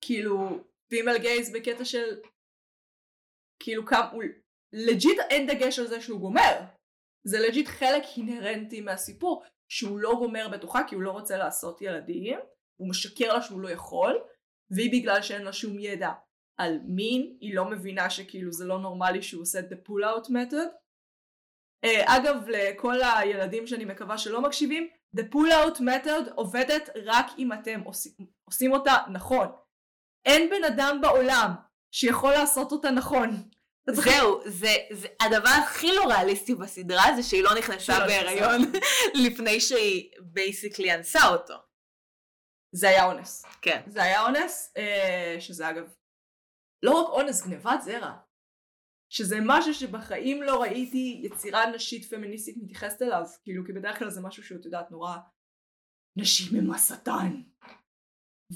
[0.01, 2.21] כאילו פימל גייז בקטע של
[3.63, 4.11] כאילו כמה
[4.73, 6.61] legit אין דגש על זה שהוא גומר
[7.27, 12.39] זה legit חלק אינהרנטי מהסיפור שהוא לא גומר בתוכה כי הוא לא רוצה לעשות ילדים
[12.81, 14.19] הוא משקר לה שהוא לא יכול
[14.71, 16.11] והיא בגלל שאין לה שום ידע
[16.57, 20.27] על מין היא לא מבינה שכאילו זה לא נורמלי שהוא עושה את the pull out
[20.27, 20.81] method
[21.85, 27.53] אה, אגב לכל הילדים שאני מקווה שלא מקשיבים the pull out method עובדת רק אם
[27.53, 28.13] אתם עושים,
[28.43, 29.47] עושים אותה נכון
[30.25, 31.51] אין בן אדם בעולם
[31.91, 33.49] שיכול לעשות אותה נכון
[33.89, 37.99] זהו, זה, זה הדבר הכי לא ריאליסטי בסדרה זה שהיא לא נכנסה.
[37.99, 38.61] בהיריון
[39.25, 41.53] לפני שהיא basically אנסה אותו.
[42.75, 43.81] זה היה אונס כן.
[43.87, 45.93] זה היה אונס אה, שזה אגב
[46.83, 48.17] לא רק אונס גנבת זרע
[49.09, 54.21] שזה משהו שבחיים לא ראיתי יצירה נשית פמיניסטית מתייחסת אליו כאילו כי בדרך כלל זה
[54.21, 55.17] משהו שאת יודעת נורא
[56.17, 57.41] נשים הם השטן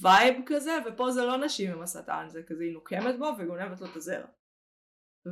[0.02, 3.88] vibe כזה ופה זה לא נשים הם השטן זה כזה היא נוקמת בו וגונבת לו
[3.92, 4.28] את הזרע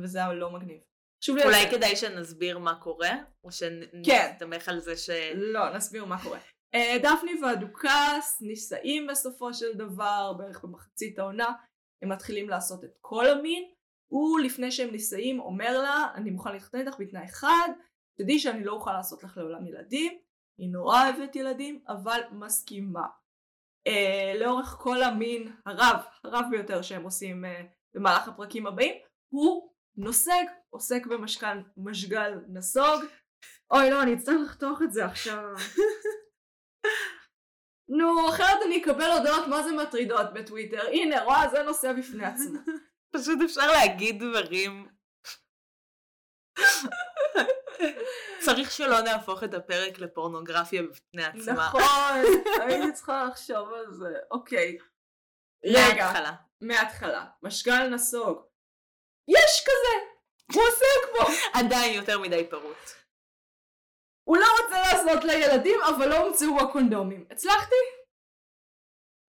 [0.02, 0.80] וזה היה לא מגניב.
[1.28, 3.10] אולי לציין- כדאי שנסביר מה קורה,
[3.44, 3.52] או כן.
[3.52, 5.10] שנסתמך על זה ש...
[5.34, 6.38] לא, נסביר מה קורה.
[6.74, 11.52] אה, דפני והדוכס נישאים בסופו של דבר, בערך במחצית העונה,
[12.02, 13.64] הם מתחילים לעשות את כל המין.
[14.12, 17.68] הוא לפני שהם נישאים אומר לה, אני מוכן להתחתן איתך בתנאי אחד,
[18.18, 20.18] תדעי שאני לא אוכל לעשות לך לעולם ילדים,
[20.58, 23.06] היא נורא אוהבת ילדים, אבל מסכימה.
[23.86, 27.62] אה, לאורך כל המין הרב, הרב ביותר שהם עושים אה,
[27.94, 28.94] במהלך הפרקים הבאים,
[29.28, 33.04] הוא נוסק, עוסק במשקל משגל נסוג.
[33.70, 35.42] אוי לא, אני אצטרך לחתוך את זה עכשיו.
[37.88, 40.86] נו, אחרת אני אקבל הודעות מה זה מטרידות בטוויטר.
[40.86, 42.58] הנה, רואה, זה נושא בפני עצמו.
[43.16, 44.88] פשוט אפשר להגיד דברים.
[48.44, 51.68] צריך שלא נהפוך את הפרק לפורנוגרפיה בפני עצמה.
[51.68, 51.82] נכון,
[52.62, 54.18] הייתי צריכה לחשוב על זה.
[54.30, 54.78] אוקיי.
[55.64, 56.32] רגע, מההתחלה.
[56.60, 57.24] מההתחלה.
[57.42, 58.42] משגל נסוג.
[59.28, 60.14] יש כזה!
[60.54, 61.32] הוא עוסק בו!
[61.58, 63.03] עדיין יותר מדי פרוט.
[64.24, 67.24] הוא לא רוצה לעשות לילדים, אבל לא הומצאו הקונדומים.
[67.30, 67.74] הצלחתי?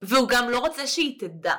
[0.01, 1.55] והוא גם לא רוצה שהיא תדע.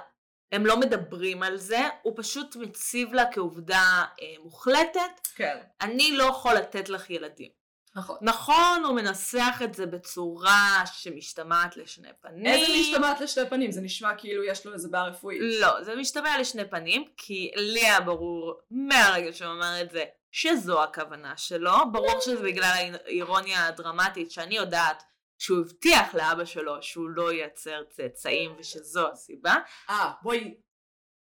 [0.53, 5.59] הם לא מדברים על זה, הוא פשוט מציב לה כעובדה אה, מוחלטת, כן.
[5.81, 7.51] אני לא יכול לתת לך ילדים.
[7.96, 8.16] נכון.
[8.20, 12.46] נכון, הוא מנסח את זה בצורה שמשתמעת לשני פנים.
[12.46, 13.72] איזה משתמעת לשתי פנים?
[13.72, 15.40] זה נשמע כאילו יש לו איזה בעיה רפואית.
[15.61, 20.05] לא, זה משתמע לשני פנים, כי לי היה ברור מהרגע שהוא אמר את זה
[20.37, 21.72] שזו הכוונה שלו.
[21.92, 25.03] ברור שזה בגלל האירוניה הדרמטית שאני יודעת
[25.38, 29.55] שהוא הבטיח לאבא שלו שהוא לא ייצר צאצאים ושזו הסיבה.
[29.90, 30.55] אה, בואי.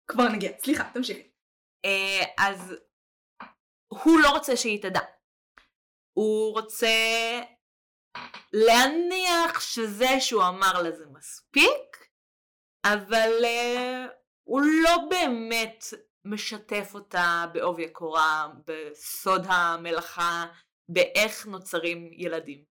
[0.06, 0.50] כבר נגיע.
[0.64, 1.30] סליחה, תמשיכי.
[1.84, 2.74] אה, אז
[3.88, 5.00] הוא לא רוצה שהיא תדע.
[6.12, 6.88] הוא רוצה
[8.52, 12.08] להניח שזה שהוא אמר לה זה מספיק,
[12.84, 14.10] אבל uh,
[14.42, 15.84] הוא לא באמת
[16.30, 20.46] משתף אותה בעובי הקורה, בסוד המלאכה,
[20.88, 22.64] באיך נוצרים ילדים.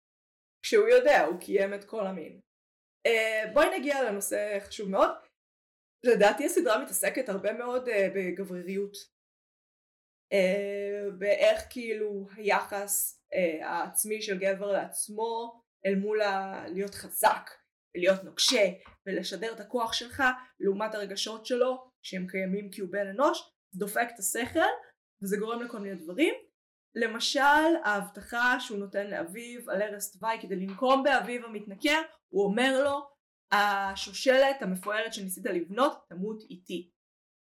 [0.66, 2.40] כשהוא יודע, הוא קיים את כל המין.
[3.08, 5.12] Uh, בואי נגיע לנושא חשוב מאוד.
[6.06, 8.94] לדעתי הסדרה מתעסקת הרבה מאוד uh, בגבריריות.
[10.34, 16.64] Uh, באיך כאילו היחס uh, העצמי של גבר לעצמו אל מול ה...
[16.68, 17.50] להיות חזק
[17.96, 18.64] ולהיות נוקשה
[19.08, 20.24] ולשדר את הכוח שלך
[20.60, 24.60] לעומת הרגשות שלו שהם קיימים כי הוא בן אנוש דופק את השכל
[25.24, 26.34] וזה גורם לכל מיני דברים.
[26.96, 33.10] למשל ההבטחה שהוא נותן לאביו על ערש תוואי כדי לנקום באביו המתנכר הוא אומר לו
[33.52, 36.92] השושלת המפוארת שניסית לבנות תמות איתי.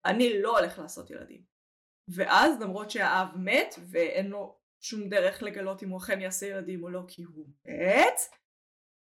[0.06, 1.44] אני לא הולך לעשות ילדים.
[2.16, 6.90] ואז למרות שהאב מת ואין לו שום דרך לגלות אם הוא אכן יעשה ילדים או
[6.90, 8.20] לא כי הוא מת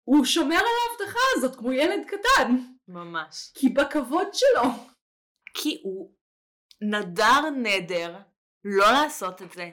[0.08, 2.56] הוא שומר על ההבטחה הזאת כמו ילד קטן.
[2.88, 3.52] ממש.
[3.54, 4.70] כי בכבוד שלו
[5.56, 6.12] כי הוא
[6.80, 8.16] נדר נדר
[8.64, 9.70] לא לעשות את זה.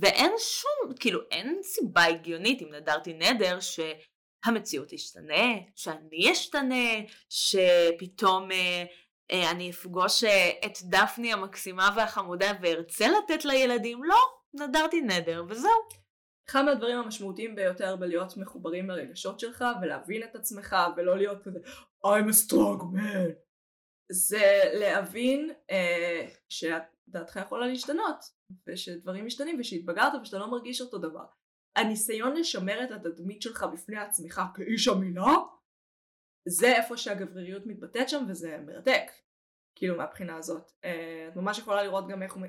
[0.00, 5.44] ואין שום, כאילו אין סיבה הגיונית אם נדרתי נדר שהמציאות תשתנה,
[5.74, 6.84] שאני אשתנה,
[7.28, 8.84] שפתאום אה,
[9.30, 14.18] אה, אני אפגוש אה, את דפני המקסימה והחמודה וארצה לתת לה ילדים, לא,
[14.54, 15.70] נדרתי נדר וזהו.
[16.48, 21.58] אחד מהדברים המשמעותיים ביותר בלהיות מחוברים לרגשות שלך ולהבין את עצמך ולא להיות כזה
[22.06, 23.30] I'm a strong man
[24.12, 28.24] זה להבין אה, שדעתך יכולה להשתנות
[28.66, 31.24] ושדברים משתנים ושהתבגרת ושאתה לא מרגיש אותו דבר.
[31.76, 35.34] הניסיון לשמר את התדמית שלך בפני עצמך כאיש אמינה
[36.48, 39.10] זה איפה שהגבריריות מתבטאת שם וזה מרתק
[39.74, 40.72] כאילו מהבחינה הזאת.
[40.84, 42.42] אה, את ממש יכולה לראות גם איך הוא...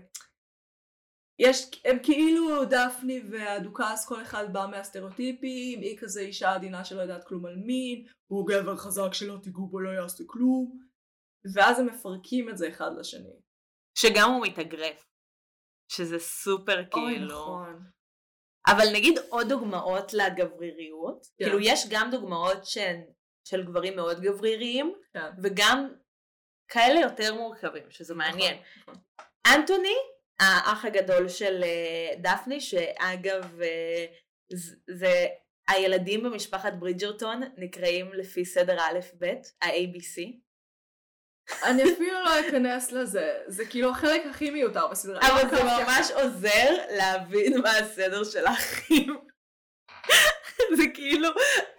[1.40, 7.24] יש, הם כאילו דפני והדוכס כל אחד בא מהסטריאוטיפים, היא כזה אישה עדינה שלא יודעת
[7.24, 10.80] כלום על מין, הוא גבר חזק שלא תיגעו בו לא יעשו כלום,
[11.54, 13.36] ואז הם מפרקים את זה אחד לשני.
[13.98, 15.06] שגם הוא מתאגרף.
[15.92, 17.42] שזה סופר אוי כאילו.
[17.42, 17.90] נכון.
[18.68, 21.46] אבל נגיד עוד דוגמאות לגבריריות, כן.
[21.46, 23.06] כאילו יש גם דוגמאות שהן
[23.48, 25.32] של גברים מאוד גבריריים, כן.
[25.44, 25.94] וגם
[26.72, 28.58] כאלה יותר מורכבים, שזה מעניין.
[28.58, 29.04] נכון, נכון.
[29.48, 29.96] אנטוני,
[30.40, 34.06] האח הגדול של אה, דפני, שאגב, אה,
[35.00, 35.26] זה
[35.68, 39.26] הילדים במשפחת ברידג'רטון נקראים לפי סדר א'-ב',
[39.62, 40.45] ה-ABC.
[41.64, 45.20] אני אפילו לא אכנס לזה, זה כאילו החלק הכי מיותר בסדרה.
[45.20, 49.18] לא אבל זה עקבתי ממש עוזר להבין מה הסדר של האחים.
[50.78, 51.30] זה כאילו,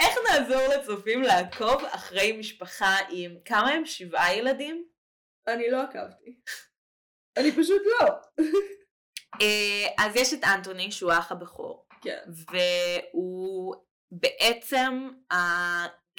[0.00, 3.86] איך נעזור לצופים לעקוב אחרי משפחה עם, כמה הם?
[3.86, 4.84] שבעה ילדים?
[5.46, 6.36] אני לא עקבתי.
[7.36, 8.08] אני פשוט לא.
[9.40, 12.18] אה, אז יש את אנטוני שהוא האח הבכור, כן.
[12.26, 13.74] והוא
[14.10, 15.08] בעצם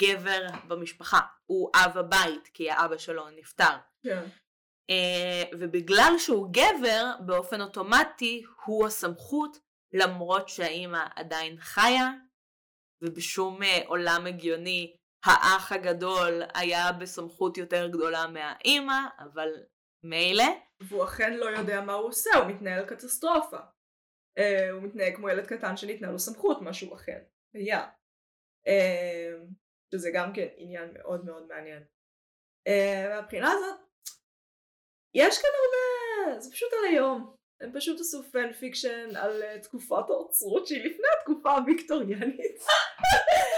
[0.02, 3.76] הגבר במשפחה, הוא אב הבית, כי האבא שלו נפטר.
[4.02, 4.24] כן.
[4.90, 9.58] אה, ובגלל שהוא גבר, באופן אוטומטי הוא הסמכות,
[9.92, 12.10] למרות שהאימא עדיין חיה,
[13.02, 19.48] ובשום אה, עולם הגיוני האח הגדול היה בסמכות יותר גדולה מהאימא, אבל
[20.04, 20.44] מילא.
[20.80, 23.58] והוא אכן לא יודע מה הוא עושה, הוא מתנהל קטסטרופה.
[24.38, 27.22] Uh, הוא מתנהג כמו ילד קטן שניתנה לו סמכות, מה שהוא אכן
[27.54, 27.88] היה.
[28.68, 29.52] אה,
[29.94, 31.82] שזה גם כן עניין מאוד מאוד מעניין.
[32.68, 33.80] אה, מהבחינה הזאת,
[35.14, 37.34] יש כאן הרבה, זה פשוט על היום.
[37.60, 42.62] הם פשוט עשו fan fiction על אה, תקופת העוצרות שהיא לפני התקופה הוויקטוריאנית.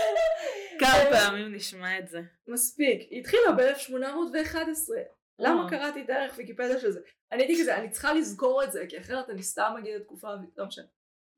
[0.81, 2.21] כמה פעמים נשמע את זה.
[2.49, 4.93] מספיק, היא התחילה ב-1811.
[5.39, 5.71] למה אה.
[5.71, 7.01] קראתי ערך ויקיפדיה של זה?
[7.33, 10.29] אני הייתי כזה, אני צריכה לזכור את זה, כי אחרת אני סתם אגיד את תקופה,
[10.57, 10.87] לא משנה.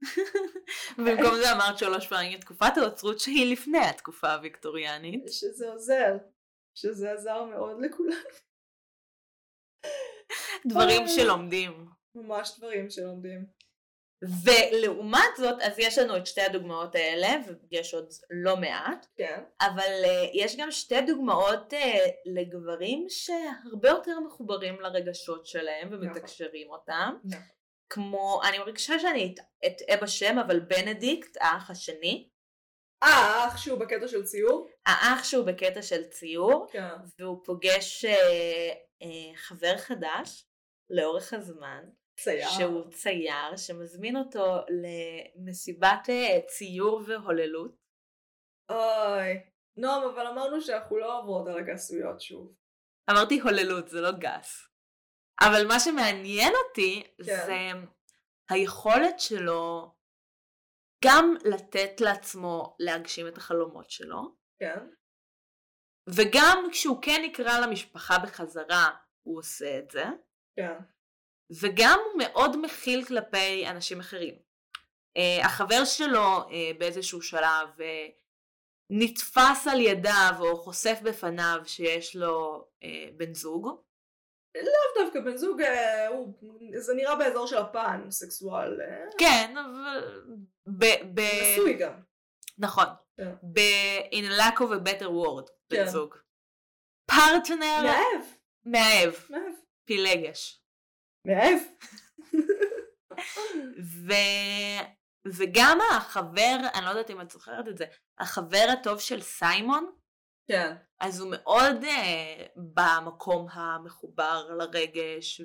[0.98, 5.28] במקום זה אמרת שלוש פעמים תקופת האוצרות שהיא לפני התקופה הוויקטוריאנית.
[5.28, 6.16] שזה עוזר,
[6.74, 8.22] שזה עזר מאוד לכולם.
[10.66, 11.08] דברים.
[11.08, 11.86] שלומדים.
[12.14, 13.46] ממש דברים שלומדים.
[14.44, 17.28] ולעומת זאת, אז יש לנו את שתי הדוגמאות האלה,
[17.70, 19.42] ויש עוד לא מעט, כן.
[19.60, 21.76] אבל uh, יש גם שתי דוגמאות uh,
[22.26, 27.14] לגברים שהרבה יותר מחוברים לרגשות שלהם ומתקשרים אותם.
[27.24, 27.61] נכון.
[27.92, 29.34] כמו, אני מרגישה שאני
[29.66, 32.28] אטעה בשם, אבל בנדיקט, האח השני,
[33.02, 34.68] אה, האח שהוא בקטע של ציור?
[34.86, 36.94] האח שהוא בקטע של ציור, כן.
[37.18, 38.72] והוא פוגש אה,
[39.02, 40.46] אה, חבר חדש
[40.90, 41.84] לאורך הזמן,
[42.20, 42.48] צייר.
[42.48, 47.76] שהוא צייר, שמזמין אותו למסיבת אה, ציור והוללות.
[48.70, 49.40] אוי.
[49.76, 52.54] נועם, אבל אמרנו שאנחנו לא עוברות על הגסויות שוב.
[53.10, 54.71] אמרתי הוללות, זה לא גס.
[55.46, 57.24] אבל מה שמעניין אותי כן.
[57.24, 57.70] זה
[58.50, 59.94] היכולת שלו
[61.04, 64.78] גם לתת לעצמו להגשים את החלומות שלו, כן.
[66.06, 68.90] וגם כשהוא כן נקרא למשפחה בחזרה,
[69.22, 70.04] הוא עושה את זה,
[70.56, 70.78] כן.
[71.60, 74.34] וגם הוא מאוד מכיל כלפי אנשים אחרים.
[75.18, 77.82] Uh, החבר שלו uh, באיזשהו שלב uh,
[78.90, 82.86] נתפס על ידיו או חושף בפניו שיש לו uh,
[83.16, 83.68] בן זוג,
[84.54, 86.34] לאו דווקא בן זוג, אה, הוא,
[86.76, 88.80] זה נראה באזור של הפן, סקסואל.
[88.80, 90.26] אה, כן, אבל...
[90.66, 90.84] ב...
[91.14, 91.20] ב...
[91.20, 91.92] נשוי גם.
[92.58, 92.86] נכון.
[93.16, 93.32] כן.
[93.42, 93.58] ב...
[94.10, 95.86] In a lack of a better word, בן כן.
[95.86, 96.14] זוג.
[97.06, 98.24] פרטנר מאהב.
[98.64, 99.54] מאהב, מאהב.
[99.84, 100.62] פילגש.
[101.26, 101.58] מאהב.
[104.06, 104.12] ו...
[105.26, 107.84] וגם החבר, אני לא יודעת אם את זוכרת את זה,
[108.18, 109.92] החבר הטוב של סיימון,
[110.48, 110.76] כן.
[111.00, 115.40] אז הוא מאוד uh, במקום המחובר לרגש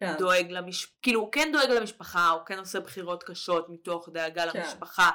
[0.00, 0.14] כן.
[0.14, 4.60] ודואג למשפחה, כאילו הוא כן דואג למשפחה, הוא כן עושה בחירות קשות מתוך דאגה כן.
[4.60, 5.10] למשפחה,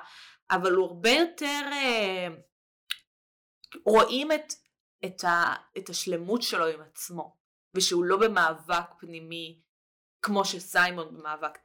[0.52, 2.34] אבל הוא הרבה יותר, uh,
[3.86, 4.54] רואים את,
[5.06, 7.38] את, ה, את השלמות שלו עם עצמו,
[7.74, 9.62] ושהוא לא במאבק פנימי
[10.22, 11.58] כמו שסיימון במאבק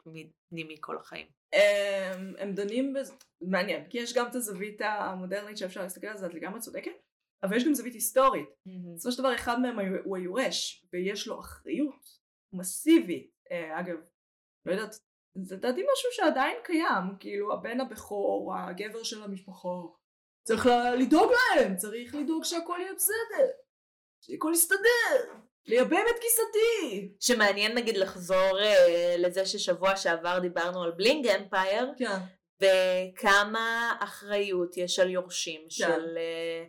[0.48, 1.41] פנימי כל החיים.
[1.52, 6.26] הם, הם דנים בזה, מעניין, כי יש גם את הזווית המודרנית שאפשר להסתכל על זה,
[6.26, 6.92] את לגמרי צודקת,
[7.42, 8.48] אבל יש גם זווית היסטורית.
[8.94, 12.18] בסופו של דבר אחד מהם הוא היורש, ויש לו אחריות
[12.52, 13.30] מסיבית.
[13.50, 13.96] אה, אגב,
[14.66, 14.94] לא יודעת
[15.34, 19.68] זה לדעתי משהו שעדיין קיים, כאילו הבן הבכור, הגבר של המשפחה,
[20.46, 20.66] צריך
[20.98, 23.50] לדאוג להם, צריך לדאוג שהכל יהיה בסדר,
[24.20, 27.12] שהכל יסתדר, לייבם את גיסתי.
[27.20, 32.18] שמעניין נגיד לחזור אה, לזה ששבוע שעבר דיברנו על בלינג אמפייר, כן.
[32.60, 36.18] וכמה אחריות יש על יורשים של...
[36.18, 36.64] אה,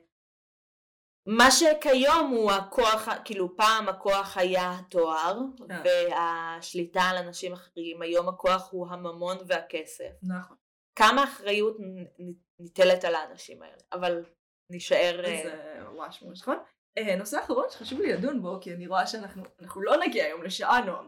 [1.26, 5.82] מה שכיום הוא הכוח, כאילו פעם הכוח היה התואר כן.
[5.86, 10.12] והשליטה על אנשים אחרים, היום הכוח הוא הממון והכסף.
[10.24, 10.58] נכון.
[10.96, 14.24] כמה אחריות נ- נ- ניטלת על האנשים האלה, אבל
[14.70, 15.26] נישאר...
[15.26, 16.58] אה, זה ממש ממש נכון.
[16.98, 20.44] אה, נושא אחרון שחשוב לי לדון בו, כי אני רואה שאנחנו אנחנו לא נגיע היום
[20.44, 21.08] לשעה נועם.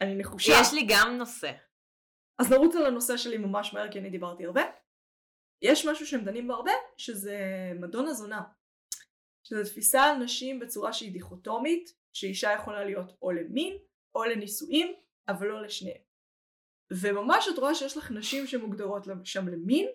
[0.00, 0.52] אני נחושה.
[0.60, 1.52] יש לי גם נושא.
[2.38, 4.62] אז נרוץ על הנושא שלי ממש מהר כי אני דיברתי הרבה.
[5.62, 7.38] יש משהו שהם דנים בו הרבה, שזה
[7.80, 8.42] מדון הזונה.
[9.44, 13.78] שזה תפיסה על נשים בצורה שהיא דיכוטומית, שאישה יכולה להיות או למין
[14.14, 14.94] או לנישואים,
[15.28, 16.02] אבל לא לשניהם.
[17.02, 19.88] וממש את רואה שיש לך נשים שמוגדרות שם למין,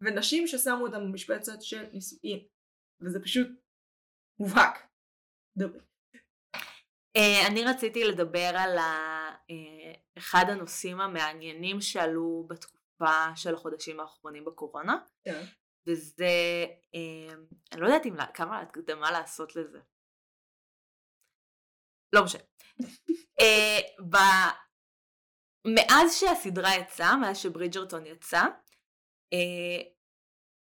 [0.00, 2.46] ונשים ששמו אותם במשבצת של נישואין.
[3.00, 3.48] וזה פשוט
[4.40, 4.88] מובהק.
[5.58, 5.80] דברי.
[7.16, 14.44] אה, אני רציתי לדבר על ה- אה, אחד הנושאים המעניינים שעלו בתקופה של החודשים האחרונים
[14.44, 15.42] בקורונה, כן.
[15.86, 16.24] וזה,
[16.94, 17.34] אה,
[17.72, 19.80] אני לא יודעת אם, לה- כמה הקדמה לעשות לזה.
[22.14, 22.42] לא משנה.
[23.40, 23.78] אה,
[24.10, 24.52] ב-
[25.74, 28.40] מאז שהסדרה יצאה, מאז שברידג'רטון יצא,
[29.32, 29.90] אה,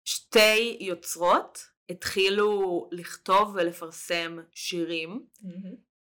[0.09, 1.59] שתי יוצרות
[1.89, 5.27] התחילו לכתוב ולפרסם שירים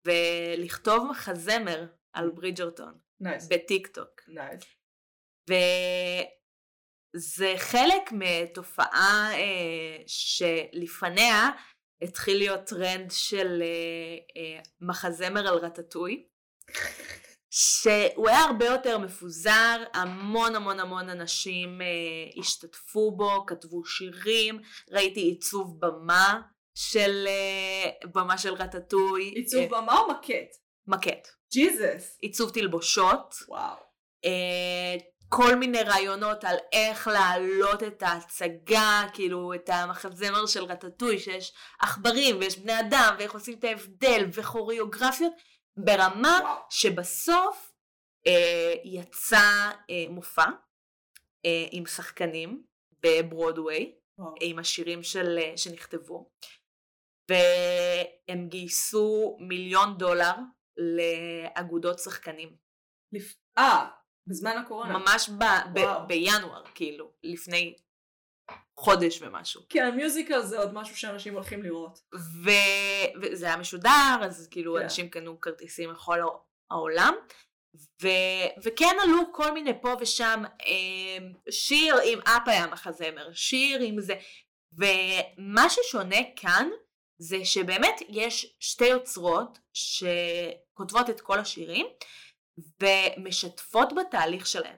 [0.04, 3.48] ולכתוב מחזמר על ברידג'רטון nice.
[3.48, 4.20] בטיק טוק.
[4.28, 4.64] nice.
[7.16, 11.50] וזה חלק מתופעה אה, שלפניה
[12.02, 16.26] התחיל להיות טרנד של אה, אה, מחזמר על רטטוי,
[17.50, 21.86] שהוא היה הרבה יותר מפוזר, המון המון המון אנשים אה,
[22.40, 26.40] השתתפו בו, כתבו שירים, ראיתי עיצוב במה
[26.74, 30.56] של אה, במה של רטטוי, עיצוב אה, במה או מקט?
[30.86, 32.16] מקט, ג'יזוס.
[32.20, 33.76] עיצוב תלבושות, וואו.
[34.24, 34.96] אה,
[35.28, 42.38] כל מיני רעיונות על איך להעלות את ההצגה, כאילו את המחזמר של רטטוי, שיש עכברים
[42.38, 45.32] ויש בני אדם, ואיך עושים את ההבדל, וכוריאוגרפיות,
[45.76, 46.56] ברמה וואו.
[46.70, 47.72] שבסוף
[48.26, 49.36] אה, יצא
[49.90, 50.44] אה, מופע
[51.46, 52.64] אה, עם שחקנים
[53.02, 54.34] בברודוויי, וואו.
[54.40, 56.30] עם השירים של, אה, שנכתבו,
[57.30, 60.34] והם גייסו מיליון דולר
[60.76, 62.56] לאגודות שחקנים.
[63.12, 63.88] לפ- אה,
[64.26, 64.98] בזמן הקורונה.
[64.98, 66.06] ממש ב- ב-.
[66.06, 67.76] בינואר, כאילו, לפני
[68.80, 69.62] חודש ומשהו.
[69.68, 71.98] כן, מיוזיקל זה עוד משהו שאנשים הולכים לראות.
[72.44, 74.82] ו- וזה היה משודר, אז כאילו כן.
[74.82, 76.14] אנשים קנו כרטיסים הע-
[76.70, 77.14] העולם.
[78.02, 84.00] ו- וכן עלו כל מיני פה ושם אה, שיר עם אפ היה מחזמר, שיר עם
[84.00, 84.14] זה.
[84.72, 86.68] ומה ששונה כאן
[87.18, 91.86] זה שבאמת יש שתי יוצרות שכותבות את כל השירים
[92.82, 94.76] ומשתפות בתהליך שלהן.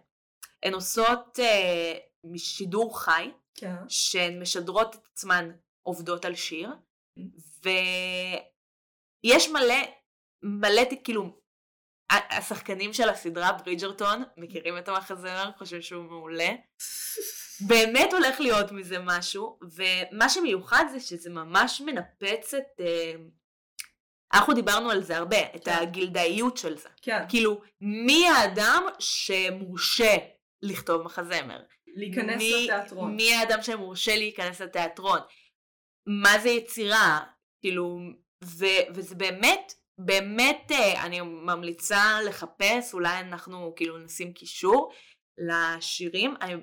[0.63, 1.95] הן עושות אה,
[2.37, 3.77] שידור חי, כן.
[3.89, 5.51] שהן משדרות את עצמן
[5.83, 6.71] עובדות על שיר,
[9.25, 9.85] ויש מלא,
[10.43, 11.43] מלא, כאילו,
[12.11, 16.51] השחקנים של הסדרה ברידג'רטון מכירים את המחזמר, חושבים שהוא מעולה.
[17.69, 22.81] באמת הולך להיות מזה משהו, ומה שמיוחד זה שזה ממש מנפץ את...
[22.81, 23.15] אה,
[24.35, 25.73] אנחנו דיברנו על זה הרבה, את כן.
[25.73, 26.89] הגילדאיות של זה.
[27.03, 27.25] כן.
[27.29, 30.17] כאילו, מי האדם שמורשה
[30.63, 31.61] לכתוב מחזמר?
[31.95, 33.17] להיכנס מי- לתיאטרון.
[33.17, 35.19] מי האדם שמורשה להיכנס לתיאטרון?
[36.07, 37.21] מה זה יצירה?
[37.61, 37.99] כאילו,
[38.45, 44.93] ו- וזה באמת, באמת, אה, אני ממליצה לחפש, אולי אנחנו כאילו נשים קישור
[45.39, 46.35] לשירים.
[46.41, 46.55] אני,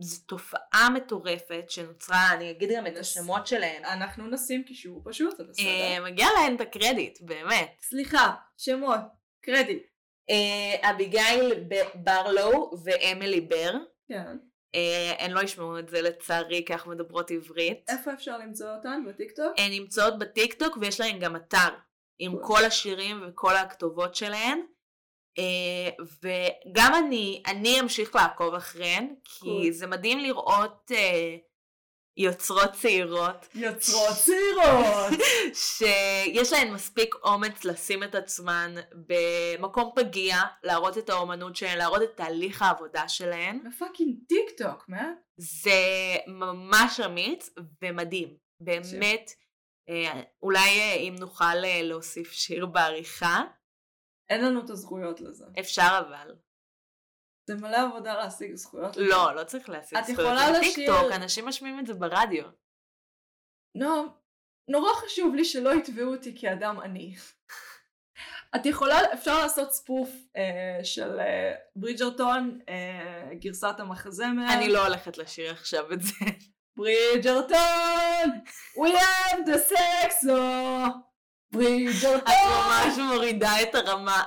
[0.00, 3.84] זו תופעה מטורפת שנוצרה, אני אגיד גם את השמות שלהן.
[3.84, 5.66] אנחנו נשים קישור פשוט, זה בסדר.
[5.66, 7.76] אה, מגיע להן את הקרדיט, באמת.
[7.82, 9.00] סליחה, שמות,
[9.44, 9.82] קרדיט.
[10.30, 13.72] אה, אביגיל ב- ברלו ואמילי בר.
[14.08, 14.36] כן.
[14.74, 17.84] אה, הן לא ישמעו את זה לצערי, כי אנחנו מדברות עברית.
[17.88, 19.02] איפה אפשר למצוא אותן?
[19.08, 19.52] בטיקטוק?
[19.58, 21.68] הן נמצאות בטיקטוק ויש להן גם אתר
[22.18, 22.36] עם.
[22.42, 24.60] כל השירים וכל הכתובות שלהן.
[25.38, 29.72] אה, וגם אני, אני אמשיך לעקוב אחריהן, כי.
[29.72, 31.36] זה מדהים לראות אה,
[32.16, 35.20] יוצרות צעירות יוצרות צעירות!
[35.54, 38.74] שיש להן מספיק אומץ לשים את עצמן
[39.06, 43.60] במקום פגיע, להראות את האומנות שלהן, להראות את תהליך העבודה שלהן.
[43.68, 45.12] ב fucking טיקטוק, מה?
[45.36, 45.70] זה
[46.26, 47.50] ממש אמיץ
[47.82, 49.30] ומדהים, באמת.
[49.88, 53.42] אה, אולי אה, אם נוכל אה, להוסיף שיר בעריכה,
[54.28, 55.44] אין לנו את הזכויות לזה.
[55.60, 56.34] אפשר אבל.
[57.46, 58.96] זה מלא עבודה להשיג זכויות.
[58.96, 60.20] לא, לא צריך להשיג את זכויות.
[60.20, 62.44] יכולה זה לשיר- טיקטוק, אנשים משמיעים את זה ברדיו.
[63.76, 64.06] נועם,
[64.70, 67.14] נורא חשוב לי שלא יתבעו אותי כאדם עני.
[68.56, 74.52] את יכולה, אפשר לעשות ספוף אה, של אה, ברידג'רטון, אה, גרסת המחזמר.
[74.52, 76.14] אני לא הולכת לשיר עכשיו את זה.
[76.76, 78.30] ברידג'רטון!
[78.78, 80.88] We have the sex law!
[80.88, 80.92] את
[81.52, 82.34] ברידג'רטון!
[82.50, 84.22] ממש מורידה את הרמה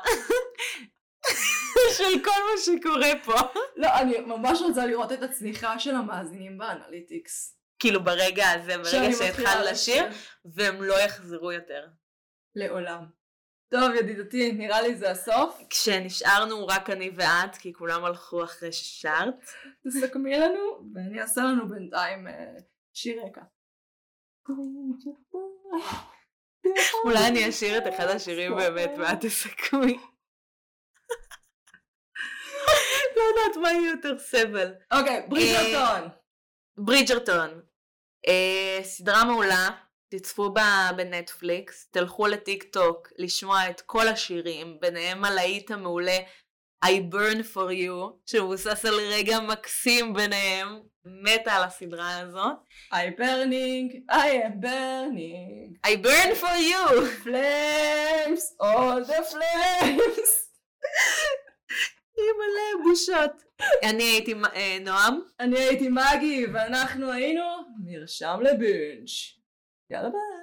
[1.98, 3.62] של כל מה שקורה פה.
[3.76, 7.58] לא, אני ממש רוצה לראות את הצניחה של המאזינים באנליטיקס.
[7.80, 10.06] כאילו ברגע הזה, ברגע שהתחלנו לשיר,
[10.46, 11.88] והם לא יחזרו יותר.
[12.56, 13.06] לעולם.
[13.72, 15.62] טוב, ידידתי, נראה לי זה הסוף.
[15.70, 19.52] כשנשארנו רק אני ואת, כי כולם הלכו אחרי ששרת.
[19.88, 22.54] תסכמי לנו, ואני אעשה לנו בינתיים אה,
[22.94, 23.42] שיר רקע.
[27.04, 30.00] אולי אני אשיר את אחד השירים באמת ואת תסכמי.
[33.16, 34.74] לא יודעת מה יהיה יותר סבל.
[34.92, 36.10] אוקיי, ברידג'רטון.
[36.78, 37.62] ברידג'רטון.
[38.28, 39.70] אה, סדרה מעולה,
[40.10, 46.18] תצפו בה בנטפליקס, תלכו לטיק טוק לשמוע את כל השירים, ביניהם הלהיט המעולה
[46.86, 52.58] I burn for you, שמבוסס על רגע מקסים ביניהם, מתה על הסדרה הזאת.
[52.94, 55.78] I burning, I am burning.
[55.84, 57.06] I burn for you!
[57.24, 60.30] flames, all the flames.
[62.18, 63.44] היא מלא בושות.
[63.84, 67.44] אני הייתי אה, נועם, אני הייתי מגי, ואנחנו היינו
[67.86, 69.38] מרשם לבינץ'.
[69.90, 70.37] יאללה ביי.